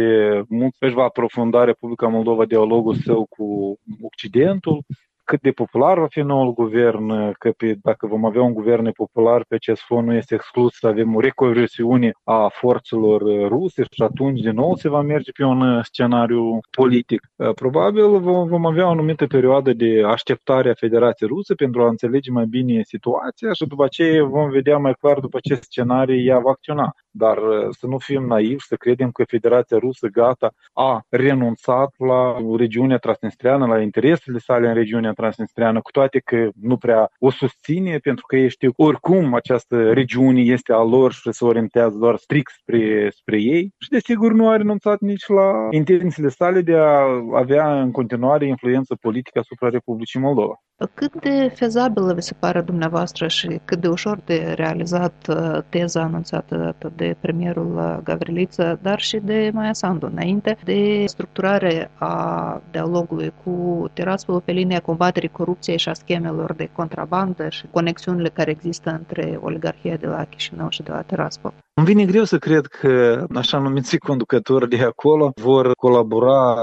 mult 0.49 0.75
își 0.79 0.93
va 0.93 1.03
aprofunda 1.03 1.63
Republica 1.63 2.07
Moldova 2.07 2.45
dialogul 2.45 2.95
său 2.95 3.25
cu 3.29 3.77
Occidentul, 4.01 4.83
cât 5.27 5.41
de 5.41 5.51
popular 5.51 5.99
va 5.99 6.07
fi 6.09 6.19
noul 6.19 6.53
guvern, 6.53 7.31
că 7.31 7.51
pe, 7.57 7.77
dacă 7.81 8.07
vom 8.07 8.25
avea 8.25 8.41
un 8.41 8.53
guvern 8.53 8.91
popular 8.91 9.45
pe 9.47 9.55
acest 9.55 9.81
fond 9.81 10.07
nu 10.07 10.13
este 10.13 10.33
exclus 10.35 10.73
să 10.73 10.87
avem 10.87 11.15
o 11.15 11.19
reconversiune 11.19 12.11
a 12.23 12.47
forțelor 12.53 13.47
ruse 13.47 13.83
și 13.91 14.01
atunci 14.01 14.39
din 14.41 14.53
nou 14.53 14.75
se 14.75 14.89
va 14.89 15.01
merge 15.01 15.31
pe 15.31 15.43
un 15.43 15.81
scenariu 15.83 16.59
politic. 16.71 17.21
Probabil 17.55 18.19
vom, 18.19 18.47
vom 18.47 18.65
avea 18.65 18.85
o 18.87 18.89
anumită 18.89 19.25
perioadă 19.27 19.73
de 19.73 20.03
așteptare 20.05 20.69
a 20.69 20.73
Federației 20.73 21.29
Ruse 21.29 21.53
pentru 21.53 21.81
a 21.81 21.87
înțelege 21.87 22.31
mai 22.31 22.45
bine 22.45 22.81
situația 22.83 23.53
și 23.53 23.65
după 23.65 23.83
aceea 23.83 24.23
vom 24.23 24.49
vedea 24.49 24.77
mai 24.77 24.93
clar 24.93 25.19
după 25.19 25.37
ce 25.41 25.55
scenarii 25.55 26.27
ea 26.27 26.39
va 26.39 26.49
acționa. 26.49 26.95
Dar 27.17 27.38
să 27.69 27.88
nu 27.88 27.97
fim 27.97 28.25
naivi, 28.25 28.63
să 28.63 28.75
credem 28.75 29.12
că 29.12 29.23
Federația 29.27 29.77
Rusă 29.77 30.08
gata 30.08 30.51
a 30.73 31.01
renunțat 31.10 31.93
la 31.97 32.38
regiunea 32.58 32.97
transnistreană, 32.97 33.65
la 33.65 33.82
interesele 33.82 34.38
sale 34.38 34.67
în 34.67 34.73
regiunea 34.73 35.12
transnistreană, 35.12 35.82
cu 35.82 35.91
toate 35.91 36.19
că 36.19 36.49
nu 36.62 36.77
prea 36.77 37.10
o 37.19 37.32
susține, 37.32 37.97
pentru 37.97 38.25
că 38.25 38.36
ei 38.36 38.49
știu 38.49 38.71
oricum 38.75 39.34
această 39.34 39.93
regiune 39.93 40.41
este 40.41 40.73
a 40.73 40.82
lor 40.82 41.12
și 41.12 41.32
se 41.32 41.45
orientează 41.45 41.97
doar 41.97 42.15
strict 42.17 42.51
spre, 42.60 43.10
spre 43.10 43.41
ei 43.41 43.73
și 43.77 43.89
desigur 43.89 44.34
nu 44.34 44.49
a 44.49 44.58
renunțat 44.58 44.99
nici 44.99 45.27
la 45.27 45.67
intențiile 45.71 46.30
sale 46.30 46.62
de 46.62 46.75
a 46.75 47.01
avea 47.34 47.82
în 47.82 47.91
continuare 47.91 48.47
influență 48.47 48.95
politică 48.95 49.39
asupra 49.39 49.69
Republicii 49.69 50.19
Moldova. 50.19 50.62
Cât 50.93 51.21
de 51.21 51.51
fezabilă 51.55 52.13
vi 52.13 52.21
se 52.21 52.33
pare 52.33 52.61
dumneavoastră 52.61 53.27
și 53.27 53.59
cât 53.65 53.81
de 53.81 53.87
ușor 53.87 54.19
de 54.25 54.53
realizat 54.55 55.27
teza 55.69 56.01
anunțată 56.01 56.75
de 56.95 57.15
premierul 57.19 58.01
Gavriliță, 58.03 58.79
dar 58.81 58.99
și 58.99 59.17
de 59.17 59.51
Maia 59.53 59.73
Sandu 59.73 60.05
înainte 60.05 60.57
de 60.63 61.03
structurare 61.05 61.91
a 61.93 62.61
dialogului 62.71 63.33
cu 63.43 63.85
Tiraspol 63.93 64.41
pe 64.41 64.51
linia 64.51 64.79
combaterii 64.79 65.29
corupției 65.29 65.77
și 65.77 65.89
a 65.89 65.93
schemelor 65.93 66.53
de 66.53 66.69
contrabandă 66.73 67.49
și 67.49 67.67
conexiunile 67.71 68.29
care 68.29 68.51
există 68.51 68.89
între 68.89 69.39
oligarhia 69.41 69.95
de 69.95 70.07
la 70.07 70.25
Chișinău 70.25 70.69
și 70.69 70.83
de 70.83 70.91
la 70.91 71.01
Tiraspol? 71.01 71.53
Îmi 71.77 71.85
vine 71.85 72.05
greu 72.05 72.23
să 72.23 72.37
cred 72.37 72.65
că 72.65 73.25
așa 73.35 73.57
numiți 73.57 73.97
conducători 73.97 74.69
de 74.69 74.83
acolo 74.83 75.31
vor 75.35 75.71
colabora 75.75 76.55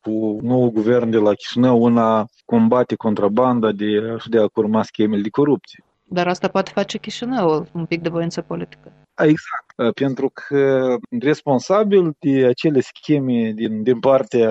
cu 0.00 0.38
noul 0.42 0.70
guvern 0.70 1.10
de 1.10 1.16
la 1.16 1.34
Chișinău 1.34 1.84
în 1.84 1.98
a 1.98 2.26
combate 2.44 2.94
contrabanda 2.94 3.72
de, 3.72 4.16
și 4.18 4.28
de 4.28 4.38
a 4.38 4.46
curma 4.46 4.82
schemele 4.82 5.22
de 5.22 5.28
corupție. 5.28 5.84
Dar 6.04 6.28
asta 6.28 6.48
poate 6.48 6.70
face 6.74 6.98
Chișinăul, 6.98 7.68
un 7.72 7.84
pic 7.84 8.02
de 8.02 8.08
voință 8.08 8.40
politică. 8.40 8.92
Exact, 9.16 9.67
pentru 9.94 10.30
că 10.34 10.96
responsabil 11.20 12.12
de 12.18 12.46
acele 12.46 12.80
scheme 12.80 13.52
din, 13.54 13.82
din 13.82 13.98
partea 14.00 14.50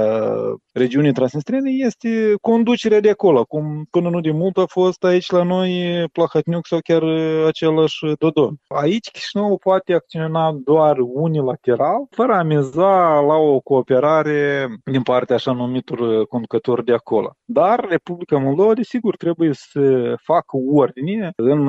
regiunii 0.74 1.12
Transnistriene 1.12 1.72
este 1.72 2.34
conducerea 2.42 3.00
de 3.00 3.10
acolo, 3.10 3.44
cum 3.44 3.88
până 3.92 4.10
nu 4.10 4.22
de 4.22 4.32
mult 4.32 4.58
a 4.58 4.66
fost 4.68 5.04
aici 5.04 5.32
la 5.32 5.44
noi 5.44 6.04
Plahatniuc 6.12 6.68
sau 6.68 6.80
chiar 6.84 7.04
același 7.48 8.06
Dodon. 8.20 8.56
Aici 8.68 9.12
Chișinău 9.12 9.58
poate 9.58 9.94
acționa 9.94 10.58
doar 10.64 10.98
unilateral, 11.00 12.08
fără 12.10 12.34
a 12.34 12.44
miza 12.44 13.20
la 13.20 13.36
o 13.36 13.60
cooperare 13.60 14.68
din 14.84 15.02
partea 15.02 15.36
așa 15.36 15.52
numitor 15.52 16.26
conducători 16.28 16.86
de 16.86 16.94
acolo. 16.94 17.36
Dar 17.46 17.86
Republica 17.90 18.38
Moldova, 18.38 18.74
desigur, 18.74 19.16
trebuie 19.16 19.50
să 19.54 20.14
facă 20.24 20.58
ordine 20.74 21.32
în 21.36 21.68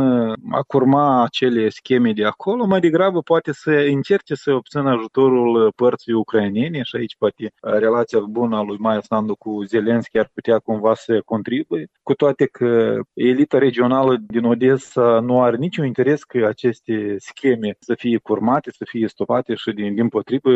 a 0.50 0.62
curma 0.66 1.22
acele 1.22 1.68
scheme 1.68 2.12
de 2.12 2.24
acolo, 2.24 2.66
mai 2.66 2.80
degrabă 2.80 3.20
poate 3.20 3.47
să 3.52 3.70
încerce 3.70 4.34
să 4.34 4.52
obțină 4.52 4.90
ajutorul 4.90 5.72
părții 5.76 6.12
ucrainene 6.12 6.82
și 6.82 6.96
aici 6.96 7.16
poate 7.18 7.52
relația 7.60 8.20
bună 8.20 8.56
a 8.56 8.62
lui 8.62 8.76
Maia 8.78 9.00
Sandu 9.00 9.34
cu 9.34 9.62
Zelenski 9.64 10.18
ar 10.18 10.30
putea 10.34 10.58
cumva 10.58 10.94
să 10.94 11.20
contribuie, 11.24 11.88
cu 12.02 12.14
toate 12.14 12.46
că 12.46 12.98
elita 13.14 13.58
regională 13.58 14.16
din 14.26 14.44
Odessa 14.44 15.20
nu 15.20 15.42
are 15.42 15.56
niciun 15.56 15.86
interes 15.86 16.24
că 16.24 16.46
aceste 16.46 17.14
scheme 17.18 17.76
să 17.78 17.94
fie 17.94 18.18
curmate, 18.18 18.70
să 18.70 18.84
fie 18.88 19.08
stopate 19.08 19.54
și 19.54 19.70
din, 19.70 19.94
din 19.94 20.08
potrivă 20.08 20.50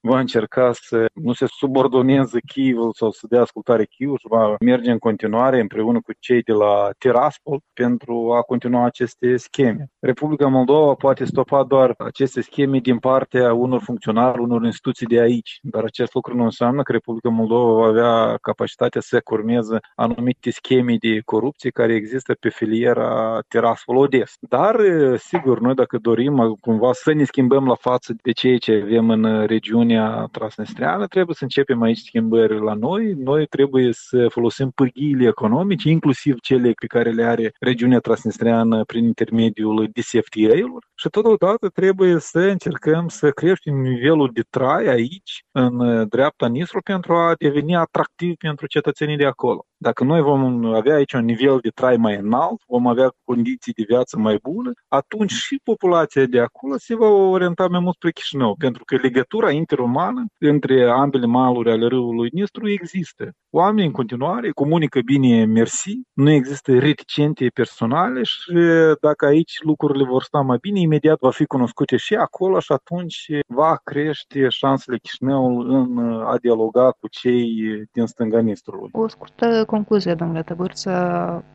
va 0.00 0.18
încerca 0.18 0.70
să 0.72 1.06
nu 1.14 1.32
se 1.32 1.46
subordoneze 1.48 2.40
Kievul 2.46 2.92
sau 2.92 3.10
să 3.10 3.26
dea 3.28 3.40
ascultare 3.40 3.84
Kievul 3.84 4.18
și 4.18 4.26
va 4.28 4.56
merge 4.60 4.90
în 4.90 4.98
continuare 4.98 5.60
împreună 5.60 6.00
cu 6.00 6.12
cei 6.18 6.42
de 6.42 6.52
la 6.52 6.90
Tiraspol 6.98 7.60
pentru 7.72 8.32
a 8.32 8.42
continua 8.42 8.84
aceste 8.84 9.36
scheme. 9.36 9.86
Republica 9.98 10.46
Moldova 10.46 10.94
poate 10.94 11.24
stopa 11.24 11.64
doar 11.64 11.94
aceste 11.98 12.31
scheme 12.40 12.78
din 12.78 12.98
partea 12.98 13.52
unor 13.52 13.80
funcționari, 13.80 14.40
unor 14.40 14.64
instituții 14.64 15.06
de 15.06 15.20
aici. 15.20 15.58
Dar 15.62 15.84
acest 15.84 16.14
lucru 16.14 16.36
nu 16.36 16.44
înseamnă 16.44 16.82
că 16.82 16.92
Republica 16.92 17.28
Moldova 17.28 17.72
va 17.72 17.86
avea 17.86 18.36
capacitatea 18.36 19.00
să 19.00 19.20
curmeze 19.20 19.78
anumite 19.94 20.50
scheme 20.50 20.96
de 21.00 21.20
corupție 21.24 21.70
care 21.70 21.94
există 21.94 22.36
pe 22.40 22.48
filiera 22.48 23.38
Tiraspol 23.48 23.96
Odes. 23.96 24.34
Dar, 24.40 24.80
sigur, 25.16 25.60
noi 25.60 25.74
dacă 25.74 25.98
dorim 25.98 26.56
cumva 26.60 26.92
să 26.92 27.12
ne 27.12 27.24
schimbăm 27.24 27.66
la 27.66 27.74
față 27.74 28.14
de 28.22 28.32
ceea 28.32 28.58
ce 28.58 28.80
avem 28.84 29.10
în 29.10 29.46
regiunea 29.46 30.28
transnistreană, 30.32 31.06
trebuie 31.06 31.34
să 31.34 31.44
începem 31.44 31.82
aici 31.82 31.98
schimbări 31.98 32.60
la 32.60 32.74
noi. 32.74 33.12
Noi 33.12 33.46
trebuie 33.46 33.88
să 33.92 34.26
folosim 34.28 34.70
pârghiile 34.74 35.26
economice, 35.26 35.88
inclusiv 35.88 36.40
cele 36.40 36.72
pe 36.80 36.86
care 36.86 37.10
le 37.10 37.24
are 37.24 37.54
regiunea 37.60 37.98
transnistreană 37.98 38.84
prin 38.84 39.04
intermediul 39.04 39.90
DCFTA-urilor 39.92 40.84
și 40.94 41.08
totodată 41.08 41.68
trebuie 41.68 42.18
să 42.22 42.38
încercăm 42.38 43.08
să 43.08 43.30
creștem 43.30 43.74
nivelul 43.74 44.30
de 44.32 44.42
trai 44.50 44.86
aici, 44.86 45.44
în 45.50 46.08
dreapta 46.08 46.48
Nistru, 46.48 46.80
pentru 46.80 47.14
a 47.14 47.34
deveni 47.38 47.76
atractiv 47.76 48.34
pentru 48.36 48.66
cetățenii 48.66 49.16
de 49.16 49.26
acolo. 49.26 49.66
Dacă 49.82 50.04
noi 50.04 50.20
vom 50.20 50.64
avea 50.64 50.94
aici 50.94 51.12
un 51.12 51.24
nivel 51.24 51.58
de 51.62 51.68
trai 51.68 51.96
mai 51.96 52.16
înalt, 52.16 52.60
vom 52.66 52.86
avea 52.86 53.12
condiții 53.24 53.72
de 53.72 53.84
viață 53.86 54.18
mai 54.18 54.38
bune, 54.42 54.70
atunci 54.88 55.32
și 55.32 55.60
populația 55.64 56.24
de 56.24 56.40
acolo 56.40 56.74
se 56.76 56.94
va 56.94 57.08
orienta 57.08 57.66
mai 57.66 57.80
mult 57.80 57.94
spre 57.94 58.10
Chișinău, 58.10 58.54
pentru 58.58 58.84
că 58.84 58.96
legătura 58.96 59.50
interumană 59.50 60.24
între 60.38 60.90
ambele 60.90 61.26
maluri 61.26 61.70
ale 61.70 61.86
râului 61.86 62.28
Nistru 62.32 62.70
există. 62.70 63.30
Oamenii 63.50 63.86
în 63.86 63.92
continuare 63.92 64.50
comunică 64.50 65.00
bine 65.04 65.44
mersi, 65.44 66.00
nu 66.12 66.30
există 66.30 66.78
reticente 66.78 67.46
personale 67.54 68.22
și 68.22 68.52
dacă 69.00 69.26
aici 69.26 69.58
lucrurile 69.62 70.04
vor 70.04 70.22
sta 70.22 70.40
mai 70.40 70.58
bine, 70.60 70.80
imediat 70.80 71.18
va 71.20 71.30
fi 71.30 71.44
cunoscute 71.44 71.96
și 71.96 72.14
acolo 72.14 72.58
și 72.58 72.72
atunci 72.72 73.26
va 73.46 73.80
crește 73.84 74.48
șansele 74.48 74.98
Chișinăul 74.98 75.70
în 75.70 75.98
a 76.26 76.36
dialoga 76.40 76.90
cu 77.00 77.08
cei 77.08 77.46
din 77.92 78.06
stânga 78.06 78.40
Nistrului. 78.40 78.90
O 78.92 79.08
scurtă 79.08 79.64
concluzie, 79.72 80.14
domnule 80.14 80.42
Tăbârță, 80.42 80.90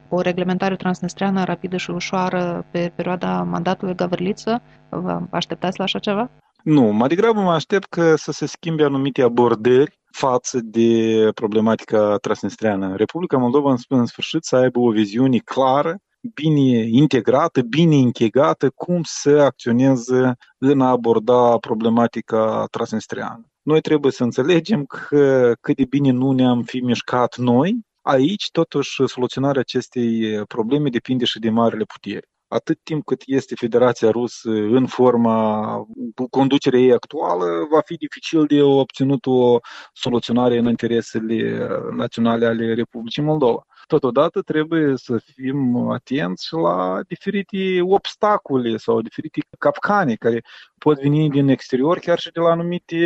o 0.10 0.22
reglementare 0.22 0.76
transnistreană 0.76 1.44
rapidă 1.44 1.78
și 1.78 1.92
ușoară 1.92 2.66
pe 2.72 2.92
perioada 2.96 3.44
mandatului 3.44 3.96
Gavriliță, 3.96 4.62
vă 4.90 5.22
așteptați 5.30 5.78
la 5.78 5.84
așa 5.84 6.00
ceva? 6.00 6.30
Nu, 6.64 6.84
mai 6.84 7.08
degrabă 7.08 7.40
mă 7.42 7.52
aștept 7.52 7.88
că 7.90 8.16
să 8.16 8.32
se 8.32 8.46
schimbe 8.46 8.84
anumite 8.84 9.22
abordări 9.22 10.00
față 10.12 10.60
de 10.64 10.92
problematica 11.34 12.16
transnistreană. 12.22 12.96
Republica 12.96 13.38
Moldova, 13.38 13.76
în 13.88 14.06
sfârșit, 14.06 14.44
să 14.44 14.56
aibă 14.56 14.80
o 14.80 14.92
viziune 14.92 15.38
clară 15.38 15.98
bine 16.34 16.88
integrată, 16.90 17.62
bine 17.62 17.96
închegată, 17.96 18.70
cum 18.76 19.02
să 19.04 19.30
acționeze 19.30 20.36
în 20.58 20.82
a 20.82 20.90
aborda 20.90 21.58
problematica 21.58 22.66
transnistreană. 22.72 23.46
Noi 23.62 23.82
trebuie 23.82 24.12
să 24.12 24.24
înțelegem 24.24 24.86
că 24.86 25.54
cât 25.62 25.76
de 25.76 25.86
bine 25.86 26.12
nu 26.12 26.32
ne-am 26.32 26.62
fi 26.62 26.80
mișcat 26.80 27.38
noi, 27.38 27.86
aici 28.08 28.52
totuși 28.52 29.08
soluționarea 29.08 29.62
acestei 29.62 30.44
probleme 30.46 30.90
depinde 30.90 31.26
și 31.26 31.40
de 31.40 31.50
marile 31.50 31.84
puteri. 31.84 32.28
Atât 32.48 32.80
timp 32.84 33.06
cât 33.06 33.22
este 33.26 33.56
Federația 33.56 34.12
Rusă 34.12 34.50
în 34.50 34.86
forma 34.86 35.86
conducerea 36.30 36.80
ei 36.80 36.94
actuală, 36.94 37.46
va 37.72 37.82
fi 37.86 37.96
dificil 37.96 38.46
de 38.46 38.62
obținut 38.62 39.26
o 39.26 39.60
soluționare 39.94 40.58
în 40.58 40.66
interesele 40.66 41.68
naționale 41.96 42.46
ale 42.46 42.74
Republicii 42.74 43.24
Moldova. 43.24 43.66
Totodată 43.88 44.42
trebuie 44.42 44.94
să 44.96 45.18
fim 45.34 45.90
atenți 45.90 46.54
la 46.54 47.00
diferite 47.08 47.82
obstacole 47.82 48.78
sau 48.78 49.02
diferite 49.02 49.42
capcane 49.60 50.16
care 50.16 50.44
pot 50.78 51.02
veni 51.02 51.30
din 51.30 51.48
exterior, 51.48 52.00
chiar 52.00 52.20
și 52.20 52.32
de 52.32 52.40
la 52.40 52.50
anumite 52.50 52.98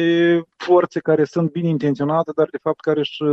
forțe 0.57 0.99
care 0.99 1.23
sunt 1.23 1.51
bine 1.51 1.67
intenționate, 1.67 2.31
dar 2.35 2.47
de 2.51 2.57
fapt 2.61 2.79
care 2.79 2.99
își 2.99 3.23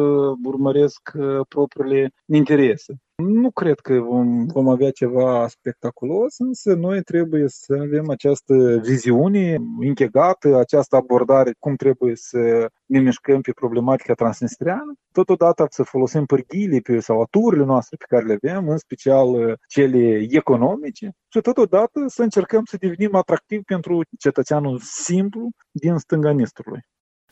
urmăresc 0.44 1.10
propriile 1.48 2.12
interese. 2.26 3.00
Nu 3.24 3.50
cred 3.50 3.78
că 3.78 3.94
vom, 4.00 4.46
vom 4.46 4.68
avea 4.68 4.90
ceva 4.90 5.48
spectaculos, 5.48 6.38
însă 6.38 6.74
noi 6.74 7.02
trebuie 7.02 7.44
să 7.46 7.76
avem 7.80 8.10
această 8.10 8.80
viziune 8.82 9.56
închegată, 9.80 10.56
această 10.56 10.96
abordare, 10.96 11.54
cum 11.58 11.76
trebuie 11.76 12.16
să 12.16 12.70
ne 12.86 12.98
mișcăm 12.98 13.40
pe 13.40 13.52
problematica 13.52 14.14
transnistriană, 14.14 14.94
totodată 15.12 15.66
să 15.70 15.82
folosim 15.82 16.24
pârghiile 16.24 16.78
pe, 16.78 17.00
sau 17.00 17.20
aturile 17.20 17.64
noastre 17.64 17.96
pe 17.96 18.04
care 18.08 18.24
le 18.24 18.38
avem, 18.42 18.68
în 18.68 18.78
special 18.78 19.58
cele 19.68 20.26
economice, 20.30 21.10
și 21.28 21.40
totodată 21.40 22.04
să 22.06 22.22
încercăm 22.22 22.64
să 22.64 22.76
devenim 22.76 23.14
atractivi 23.14 23.62
pentru 23.62 24.00
cetățeanul 24.18 24.78
simplu 24.82 25.48
din 25.70 25.96
stânga 25.96 26.30
Nistrului. 26.30 26.80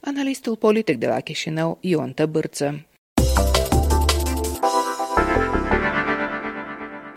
Analistul 0.01 0.57
politic 0.57 0.99
de 0.99 1.07
la 1.07 1.21
Chișinău, 1.21 1.79
Ion 1.81 2.13
Tăbârță. 2.13 2.87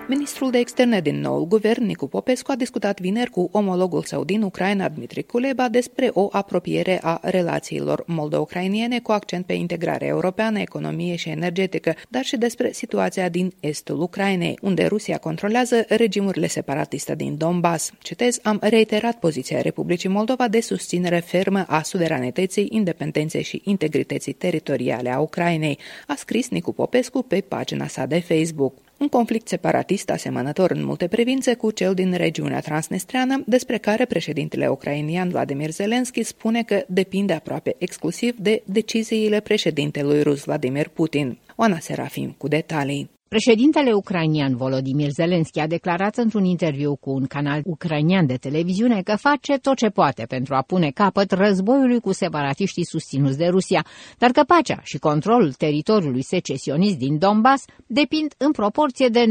Ministrul 0.10 0.52
de 0.52 0.58
externe 0.58 1.00
din 1.02 1.20
noul 1.20 1.46
guvern, 1.46 1.86
Nicu 1.86 2.08
Popescu, 2.08 2.52
a 2.52 2.56
discutat 2.56 3.00
vineri 3.00 3.30
cu 3.30 3.50
omologul 3.52 4.04
său 4.04 4.24
din 4.24 4.42
Ucraina, 4.42 4.90
Dmitri 4.90 5.24
Kuleba, 5.24 5.70
despre 5.70 6.10
o 6.14 6.28
apropiere 6.32 7.00
a 7.04 7.20
relațiilor 7.22 8.04
moldo-ucrainiene 8.08 9.00
cu 9.00 9.12
accent 9.12 9.46
pe 9.46 9.54
integrare 9.54 10.06
europeană, 10.06 10.60
economie 10.60 11.16
și 11.16 11.30
energetică, 11.30 11.94
dar 12.08 12.24
și 12.24 12.38
despre 12.38 12.72
situația 12.72 13.30
din 13.30 13.54
estul 13.60 14.02
Ucrainei, 14.02 14.58
unde 14.62 14.86
Rusia 14.86 15.18
controlează 15.18 15.86
regimurile 15.88 16.48
separatiste 16.48 17.16
din 17.16 17.38
Donbass. 17.38 17.92
Citez, 18.02 18.40
am 18.44 18.60
reiterat 18.62 19.20
poziția 19.20 19.62
Republicii 19.62 20.10
Moldova 20.10 20.48
de 20.48 20.62
susținere 20.62 21.20
fermă 21.20 21.66
a 21.68 21.82
suveranității, 21.82 22.68
independenței 22.72 23.44
și 23.44 23.62
integrității 23.66 24.34
teritoriale 24.34 25.10
a 25.10 25.20
Ucrainei, 25.20 25.80
a 26.08 26.14
scris 26.18 26.50
Nicu 26.50 26.74
Popescu 26.74 27.22
pe 27.22 27.42
pagina 27.42 27.88
sa 27.88 28.06
de 28.06 28.20
Facebook. 28.20 28.74
Un 29.00 29.08
conflict 29.08 29.48
separatist 29.48 30.10
asemănător 30.10 30.72
în 30.72 30.86
multe 30.86 31.08
privințe 31.08 31.54
cu 31.54 31.72
cel 31.72 31.94
din 31.94 32.14
regiunea 32.14 32.60
transnistreană, 32.60 33.44
despre 33.46 33.78
care 33.78 34.06
președintele 34.06 34.68
ucrainian 34.68 35.30
Vladimir 35.30 35.70
Zelensky 35.70 36.24
spune 36.24 36.64
că 36.64 36.84
depinde 36.88 37.34
aproape 37.34 37.76
exclusiv 37.78 38.36
de 38.38 38.62
deciziile 38.66 39.40
președintelui 39.40 40.22
rus 40.22 40.44
Vladimir 40.44 40.88
Putin. 40.88 41.38
Oana 41.56 41.80
Serafim 41.80 42.36
cu 42.38 42.48
detalii. 42.48 43.10
Președintele 43.30 43.94
ucrainian 43.94 44.56
Volodymyr 44.56 45.10
Zelensky 45.10 45.60
a 45.60 45.68
declarat 45.68 46.18
într-un 46.18 46.44
interviu 46.44 46.96
cu 46.96 47.10
un 47.12 47.26
canal 47.26 47.62
ucrainian 47.66 48.26
de 48.26 48.36
televiziune 48.36 49.02
că 49.02 49.16
face 49.16 49.58
tot 49.58 49.76
ce 49.76 49.90
poate 49.90 50.26
pentru 50.28 50.56
a 50.56 50.62
pune 50.62 50.90
capăt 50.90 51.32
războiului 51.32 52.00
cu 52.00 52.12
separatiștii 52.12 52.86
susținuți 52.86 53.38
de 53.38 53.48
Rusia, 53.48 53.86
dar 54.18 54.32
că 54.32 54.44
pacea 54.44 54.82
și 54.84 54.98
controlul 54.98 55.54
teritoriului 55.54 56.24
secesionist 56.24 56.98
din 56.98 57.18
Donbass 57.18 57.66
depind 57.88 58.34
în 58.38 58.52
proporție 58.52 59.08
de 59.08 59.26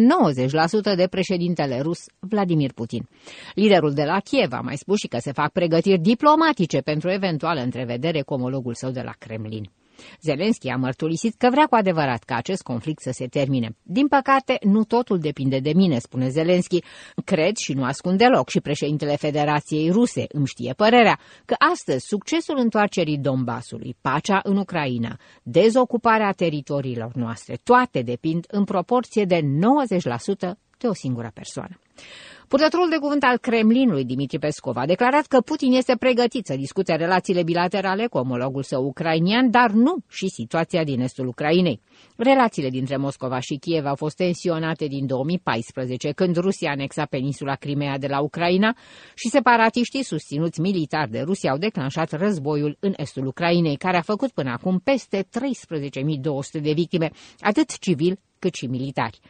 90% 0.93 0.97
de 0.97 1.07
președintele 1.11 1.81
rus 1.81 1.99
Vladimir 2.19 2.73
Putin. 2.73 3.09
Liderul 3.55 3.93
de 3.93 4.05
la 4.05 4.21
Kiev 4.21 4.53
a 4.53 4.61
mai 4.61 4.77
spus 4.77 4.99
și 4.99 5.07
că 5.07 5.19
se 5.21 5.33
fac 5.33 5.53
pregătiri 5.53 5.99
diplomatice 5.99 6.79
pentru 6.79 7.11
eventuală 7.11 7.61
întrevedere 7.61 8.23
cu 8.23 8.35
omologul 8.35 8.75
său 8.75 8.91
de 8.91 9.03
la 9.05 9.13
Kremlin. 9.19 9.71
Zelenski 10.21 10.69
a 10.69 10.77
mărturisit 10.77 11.35
că 11.39 11.49
vrea 11.51 11.67
cu 11.67 11.75
adevărat 11.75 12.23
ca 12.23 12.37
acest 12.37 12.63
conflict 12.63 13.03
să 13.03 13.11
se 13.13 13.27
termine. 13.27 13.77
Din 13.83 14.09
păcate, 14.09 14.59
nu 14.63 14.85
totul 14.85 15.19
depinde 15.19 15.59
de 15.59 15.73
mine, 15.75 15.99
spune 15.99 16.29
Zelenski. 16.29 16.83
Cred 17.25 17.57
și 17.57 17.73
nu 17.73 17.85
ascund 17.85 18.19
deloc 18.19 18.49
și 18.49 18.61
președintele 18.61 19.17
Federației 19.17 19.91
Ruse 19.91 20.25
îmi 20.29 20.47
știe 20.47 20.73
părerea 20.73 21.19
că 21.45 21.55
astăzi 21.73 22.07
succesul 22.07 22.59
întoarcerii 22.59 23.19
Donbasului, 23.19 23.97
pacea 24.01 24.41
în 24.43 24.57
Ucraina, 24.57 25.19
dezocuparea 25.43 26.33
teritoriilor 26.33 27.13
noastre, 27.15 27.59
toate 27.65 28.03
depind 28.03 28.45
în 28.49 28.65
proporție 28.65 29.25
de 29.25 29.41
90% 29.41 29.47
de 30.79 30.87
o 30.87 30.95
singură 30.95 31.31
persoană. 31.35 31.81
Purtătorul 32.49 32.89
de 32.89 32.97
cuvânt 32.97 33.23
al 33.23 33.39
Kremlinului, 33.39 34.05
Dimitri 34.05 34.39
Pescov, 34.39 34.77
a 34.77 34.87
declarat 34.87 35.27
că 35.27 35.41
Putin 35.41 35.73
este 35.73 35.97
pregătit 35.97 36.47
să 36.47 36.55
discute 36.57 36.95
relațiile 36.95 37.43
bilaterale 37.43 38.07
cu 38.07 38.19
omologul 38.19 38.63
său 38.63 38.85
ucrainian, 38.85 39.51
dar 39.51 39.71
nu 39.71 39.97
și 40.09 40.29
situația 40.29 40.85
din 40.85 41.01
estul 41.01 41.27
Ucrainei. 41.27 41.81
Relațiile 42.17 42.69
dintre 42.69 42.97
Moscova 42.97 43.39
și 43.39 43.57
Kiev 43.57 43.85
au 43.87 43.95
fost 43.95 44.17
tensionate 44.17 44.87
din 44.87 45.07
2014, 45.07 46.13
când 46.13 46.37
Rusia 46.37 46.71
anexa 46.71 47.05
peninsula 47.05 47.55
Crimea 47.55 47.99
de 47.99 48.07
la 48.07 48.21
Ucraina 48.21 48.77
și 49.15 49.29
separatiștii 49.29 50.03
susținuți 50.03 50.61
militar 50.61 51.09
de 51.09 51.21
Rusia 51.21 51.51
au 51.51 51.59
declanșat 51.59 52.11
războiul 52.11 52.77
în 52.81 52.93
estul 52.97 53.27
Ucrainei, 53.27 53.77
care 53.77 53.97
a 53.97 54.03
făcut 54.03 54.31
până 54.31 54.51
acum 54.51 54.79
peste 54.79 55.23
13.200 55.23 56.61
de 56.63 56.73
victime, 56.73 57.11
atât 57.41 57.79
civil 57.79 58.19
cât 58.39 58.55
și 58.55 58.67
militari. 58.67 59.21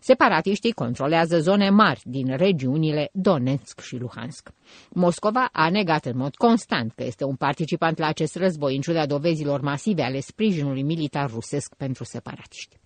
Separatiștii 0.00 0.72
controlează 0.72 1.38
zone 1.38 1.70
mari 1.70 2.00
din 2.04 2.36
regiunile 2.36 3.10
Donetsk 3.12 3.80
și 3.80 3.96
Luhansk. 3.96 4.50
Moscova 4.90 5.48
a 5.52 5.70
negat 5.70 6.04
în 6.04 6.16
mod 6.16 6.34
constant 6.34 6.92
că 6.92 7.04
este 7.04 7.24
un 7.24 7.34
participant 7.36 7.98
la 7.98 8.06
acest 8.06 8.36
război, 8.36 8.74
în 8.74 8.80
ciuda 8.80 9.06
dovezilor 9.06 9.60
masive 9.60 10.02
ale 10.02 10.20
sprijinului 10.20 10.82
militar 10.82 11.30
rusesc 11.30 11.74
pentru 11.74 12.04
separatiști. 12.04 12.76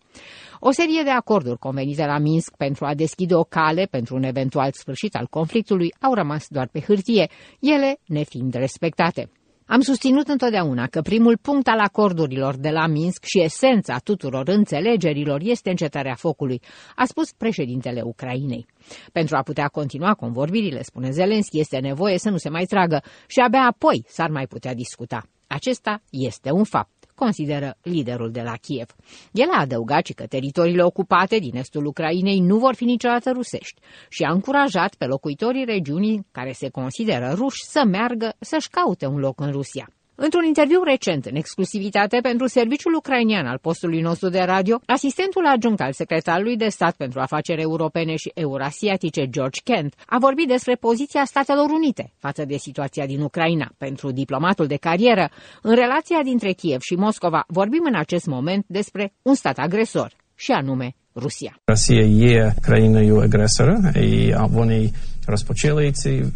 O 0.61 0.71
serie 0.71 1.03
de 1.03 1.11
acorduri 1.11 1.59
convenite 1.59 2.07
la 2.07 2.19
Minsk 2.19 2.57
pentru 2.57 2.85
a 2.85 2.95
deschide 2.95 3.35
o 3.35 3.45
cale 3.45 3.85
pentru 3.91 4.17
un 4.17 4.23
eventual 4.23 4.71
sfârșit 4.73 5.15
al 5.15 5.27
conflictului 5.27 5.95
au 6.01 6.15
rămas 6.15 6.47
doar 6.49 6.69
pe 6.69 6.81
hârtie, 6.81 7.31
ele 7.61 7.99
nefiind 8.07 8.55
respectate. 8.55 9.31
Am 9.73 9.81
susținut 9.81 10.29
întotdeauna 10.29 10.87
că 10.87 11.01
primul 11.01 11.39
punct 11.43 11.69
al 11.69 11.79
acordurilor 11.79 12.57
de 12.57 12.69
la 12.69 12.87
Minsk 12.87 13.25
și 13.25 13.43
esența 13.43 13.99
tuturor 13.99 14.49
înțelegerilor 14.49 15.41
este 15.43 15.71
încetarea 15.71 16.15
focului, 16.15 16.61
a 16.95 17.05
spus 17.05 17.33
președintele 17.33 18.01
Ucrainei. 18.05 18.67
Pentru 19.13 19.37
a 19.37 19.43
putea 19.43 19.67
continua 19.67 20.15
convorbirile, 20.15 20.83
spune 20.83 21.11
Zelenski, 21.11 21.59
este 21.59 21.79
nevoie 21.79 22.19
să 22.19 22.31
nu 22.31 22.37
se 22.37 22.49
mai 22.49 22.65
tragă 22.65 23.03
și 23.27 23.41
abia 23.41 23.67
apoi 23.67 24.05
s-ar 24.09 24.31
mai 24.31 24.47
putea 24.47 24.75
discuta. 24.75 25.23
Acesta 25.47 26.03
este 26.11 26.51
un 26.51 26.65
fapt 26.65 27.02
consideră 27.25 27.77
liderul 27.83 28.31
de 28.31 28.43
la 28.43 28.57
Kiev. 28.57 28.89
El 29.33 29.49
a 29.51 29.61
adăugat 29.61 30.07
și 30.07 30.13
că 30.13 30.27
teritoriile 30.27 30.83
ocupate 30.83 31.39
din 31.39 31.57
estul 31.57 31.85
Ucrainei 31.87 32.41
nu 32.41 32.57
vor 32.59 32.75
fi 32.75 32.85
niciodată 32.85 33.31
rusești 33.31 33.81
și 34.09 34.23
a 34.23 34.33
încurajat 34.33 34.95
pe 34.95 35.05
locuitorii 35.05 35.65
regiunii 35.65 36.27
care 36.33 36.53
se 36.53 36.69
consideră 36.69 37.33
ruși 37.35 37.65
să 37.65 37.83
meargă 37.85 38.33
să-și 38.39 38.69
caute 38.69 39.07
un 39.07 39.19
loc 39.19 39.41
în 39.41 39.51
Rusia. 39.51 39.87
Într-un 40.25 40.45
interviu 40.45 40.83
recent, 40.83 41.25
în 41.25 41.37
exclusivitate 41.37 42.19
pentru 42.23 42.47
serviciul 42.47 42.95
ucrainian 42.95 43.47
al 43.47 43.59
postului 43.59 44.01
nostru 44.01 44.29
de 44.29 44.41
radio, 44.41 44.81
asistentul 44.87 45.47
adjunct 45.47 45.81
al 45.81 45.93
secretarului 45.93 46.57
de 46.57 46.69
stat 46.69 46.95
pentru 46.97 47.21
afaceri 47.21 47.61
europene 47.61 48.17
și 48.17 48.31
eurasiatice, 48.35 49.27
George 49.27 49.61
Kent, 49.65 49.95
a 50.07 50.17
vorbit 50.19 50.49
despre 50.49 50.75
poziția 50.75 51.25
Statelor 51.25 51.71
Unite 51.71 52.13
față 52.19 52.45
de 52.45 52.57
situația 52.57 53.07
din 53.07 53.21
Ucraina. 53.21 53.73
Pentru 53.79 54.11
diplomatul 54.11 54.67
de 54.67 54.77
carieră, 54.77 55.31
în 55.63 55.75
relația 55.75 56.21
dintre 56.25 56.53
Kiev 56.53 56.81
și 56.81 56.95
Moscova, 56.95 57.45
vorbim 57.47 57.83
în 57.85 57.95
acest 57.95 58.27
moment 58.27 58.65
despre 58.69 59.13
un 59.23 59.35
stat 59.35 59.59
agresor, 59.59 60.13
și 60.35 60.51
anume 60.51 60.95
Rusia. 61.15 61.61
Rusia 61.67 62.03
e 62.03 62.53
Ucraina 62.57 63.01
e 63.01 63.23
agresoră, 63.23 63.79
e 63.95 64.35
a 64.35 64.49
unei 64.55 64.93
răspocelăiții. 65.33 66.33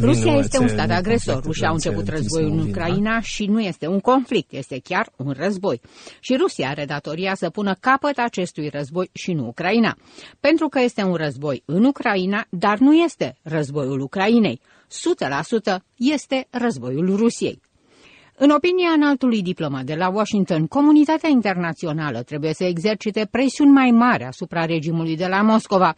Rusia 0.00 0.34
este 0.34 0.58
un 0.58 0.68
stat 0.68 0.90
agresor. 0.90 1.42
Rusia 1.44 1.68
a 1.68 1.72
început 1.72 2.08
războiul 2.08 2.50
în 2.50 2.68
Ucraina 2.68 3.20
și 3.20 3.46
nu 3.46 3.60
este 3.60 3.86
un 3.86 4.00
conflict, 4.00 4.52
este 4.52 4.80
chiar 4.84 5.08
un 5.16 5.34
război. 5.36 5.80
Și 6.20 6.36
Rusia 6.36 6.68
are 6.68 6.84
datoria 6.84 7.34
să 7.34 7.50
pună 7.50 7.76
capăt 7.80 8.18
acestui 8.18 8.68
război 8.68 9.10
și 9.12 9.32
nu 9.32 9.46
Ucraina. 9.46 9.96
Pentru 10.40 10.68
că 10.68 10.80
este 10.80 11.02
un 11.02 11.14
război 11.14 11.62
în 11.64 11.84
Ucraina, 11.84 12.46
dar 12.50 12.78
nu 12.78 12.94
este 12.94 13.36
războiul 13.42 14.00
Ucrainei. 14.00 14.60
100% 15.78 15.82
este 15.96 16.46
războiul 16.50 17.16
Rusiei. 17.16 17.60
În 18.38 18.50
opinia 18.50 18.88
înaltului 18.96 19.42
diplomat 19.42 19.84
de 19.84 19.94
la 19.94 20.08
Washington, 20.08 20.66
comunitatea 20.66 21.28
internațională 21.28 22.22
trebuie 22.22 22.52
să 22.52 22.64
exercite 22.64 23.28
presiuni 23.30 23.70
mai 23.70 23.90
mari 23.90 24.24
asupra 24.24 24.64
regimului 24.64 25.16
de 25.16 25.26
la 25.26 25.42
Moscova 25.42 25.94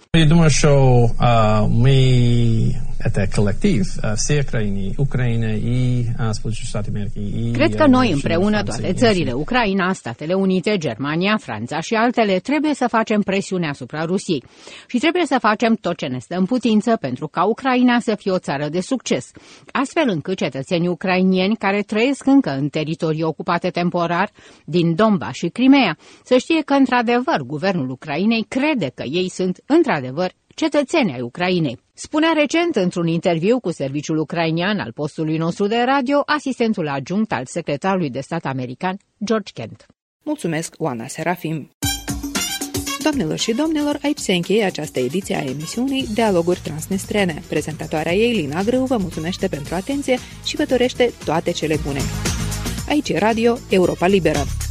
это 3.00 3.28
коллектив, 3.28 3.86
все 4.16 4.44
крайние, 4.44 4.94
Украина 4.98 5.56
и 5.56 6.08
Сполученные 6.34 6.68
Штаты 6.68 6.92
Америки. 6.92 7.20
И 7.20 7.54
Cred 7.54 7.76
că 7.76 7.88
noi 7.88 8.12
împreună, 8.12 8.64
toate 8.64 8.94
țările, 8.94 9.32
Ucraina, 9.32 9.94
Statele 9.94 10.34
Unite, 10.34 10.78
Germania, 10.78 11.38
Franța 11.38 11.80
și 11.80 11.94
altele, 11.94 12.40
trebuie 12.40 12.74
să 12.74 12.88
facem 12.88 13.22
presiune 13.22 13.70
asupra 13.70 14.06
Rusiei. 14.06 14.44
Și 14.88 14.98
trebuie 14.98 15.26
să 15.26 15.38
facem 15.40 15.76
tot 15.76 15.98
ce 15.98 16.06
ne 16.06 16.20
stă 16.20 16.36
în 16.36 16.46
putință 16.46 16.96
pentru 16.96 17.28
ca 17.28 17.44
Ucraina 17.44 18.00
să 18.00 18.16
fie 18.16 18.32
o 18.32 18.40
țară 18.40 18.68
de 18.70 18.82
succes, 18.82 19.32
astfel 19.72 20.10
încât 20.10 20.38
cetățenii 20.38 20.88
ucrainieni 20.88 21.56
care 21.56 21.82
trăiesc 21.82 22.26
încă 22.26 22.50
în 22.50 22.70
teritorii 22.70 23.24
ocupate 23.24 23.70
temporar 23.70 24.32
din 24.66 24.96
Donbass 24.96 25.38
și 25.38 25.48
Crimea 25.48 25.98
să 26.24 26.38
știe 26.38 26.62
că, 26.62 26.74
într-adevăr, 26.74 27.42
guvernul 27.46 27.90
Ucrainei 27.90 28.46
crede 28.48 28.92
că 28.96 29.04
ei 29.06 29.30
sunt, 29.30 29.64
într-adevăr, 29.66 30.32
cetățeni 30.59 31.13
ai 31.13 31.21
Ucrainei. 31.21 31.79
Spunea 31.95 32.33
recent 32.35 32.77
într-un 32.77 33.07
interviu 33.07 33.61
cu 33.61 33.71
serviciul 33.71 34.19
ucrainian 34.19 34.79
al 34.79 34.93
postului 34.93 35.37
nostru 35.37 35.67
de 35.67 35.83
radio, 35.87 36.23
asistentul 36.27 36.89
adjunct 36.89 37.33
al 37.33 37.47
secretarului 37.47 38.11
de 38.11 38.21
stat 38.21 38.45
american, 38.45 38.97
George 39.25 39.53
Kent. 39.55 39.87
Mulțumesc, 40.23 40.75
Oana 40.79 41.07
Serafim! 41.07 41.71
Doamnelor 43.03 43.39
și 43.39 43.53
domnilor, 43.53 43.99
aici 44.03 44.19
se 44.19 44.33
încheie 44.35 44.65
această 44.65 44.99
ediție 44.99 45.37
a 45.37 45.51
emisiunii 45.51 46.07
Dialoguri 46.15 46.61
Transnistrene. 46.63 47.43
Prezentatoarea 47.49 48.15
ei, 48.15 48.33
Lina 48.33 48.63
Grâu, 48.63 48.85
vă 48.85 48.97
mulțumește 48.97 49.49
pentru 49.49 49.75
atenție 49.75 50.19
și 50.45 50.57
vă 50.57 50.65
dorește 50.65 51.13
toate 51.25 51.51
cele 51.51 51.77
bune. 51.85 52.01
Aici 52.89 53.09
e 53.09 53.19
Radio 53.19 53.59
Europa 53.69 54.07
Liberă. 54.07 54.68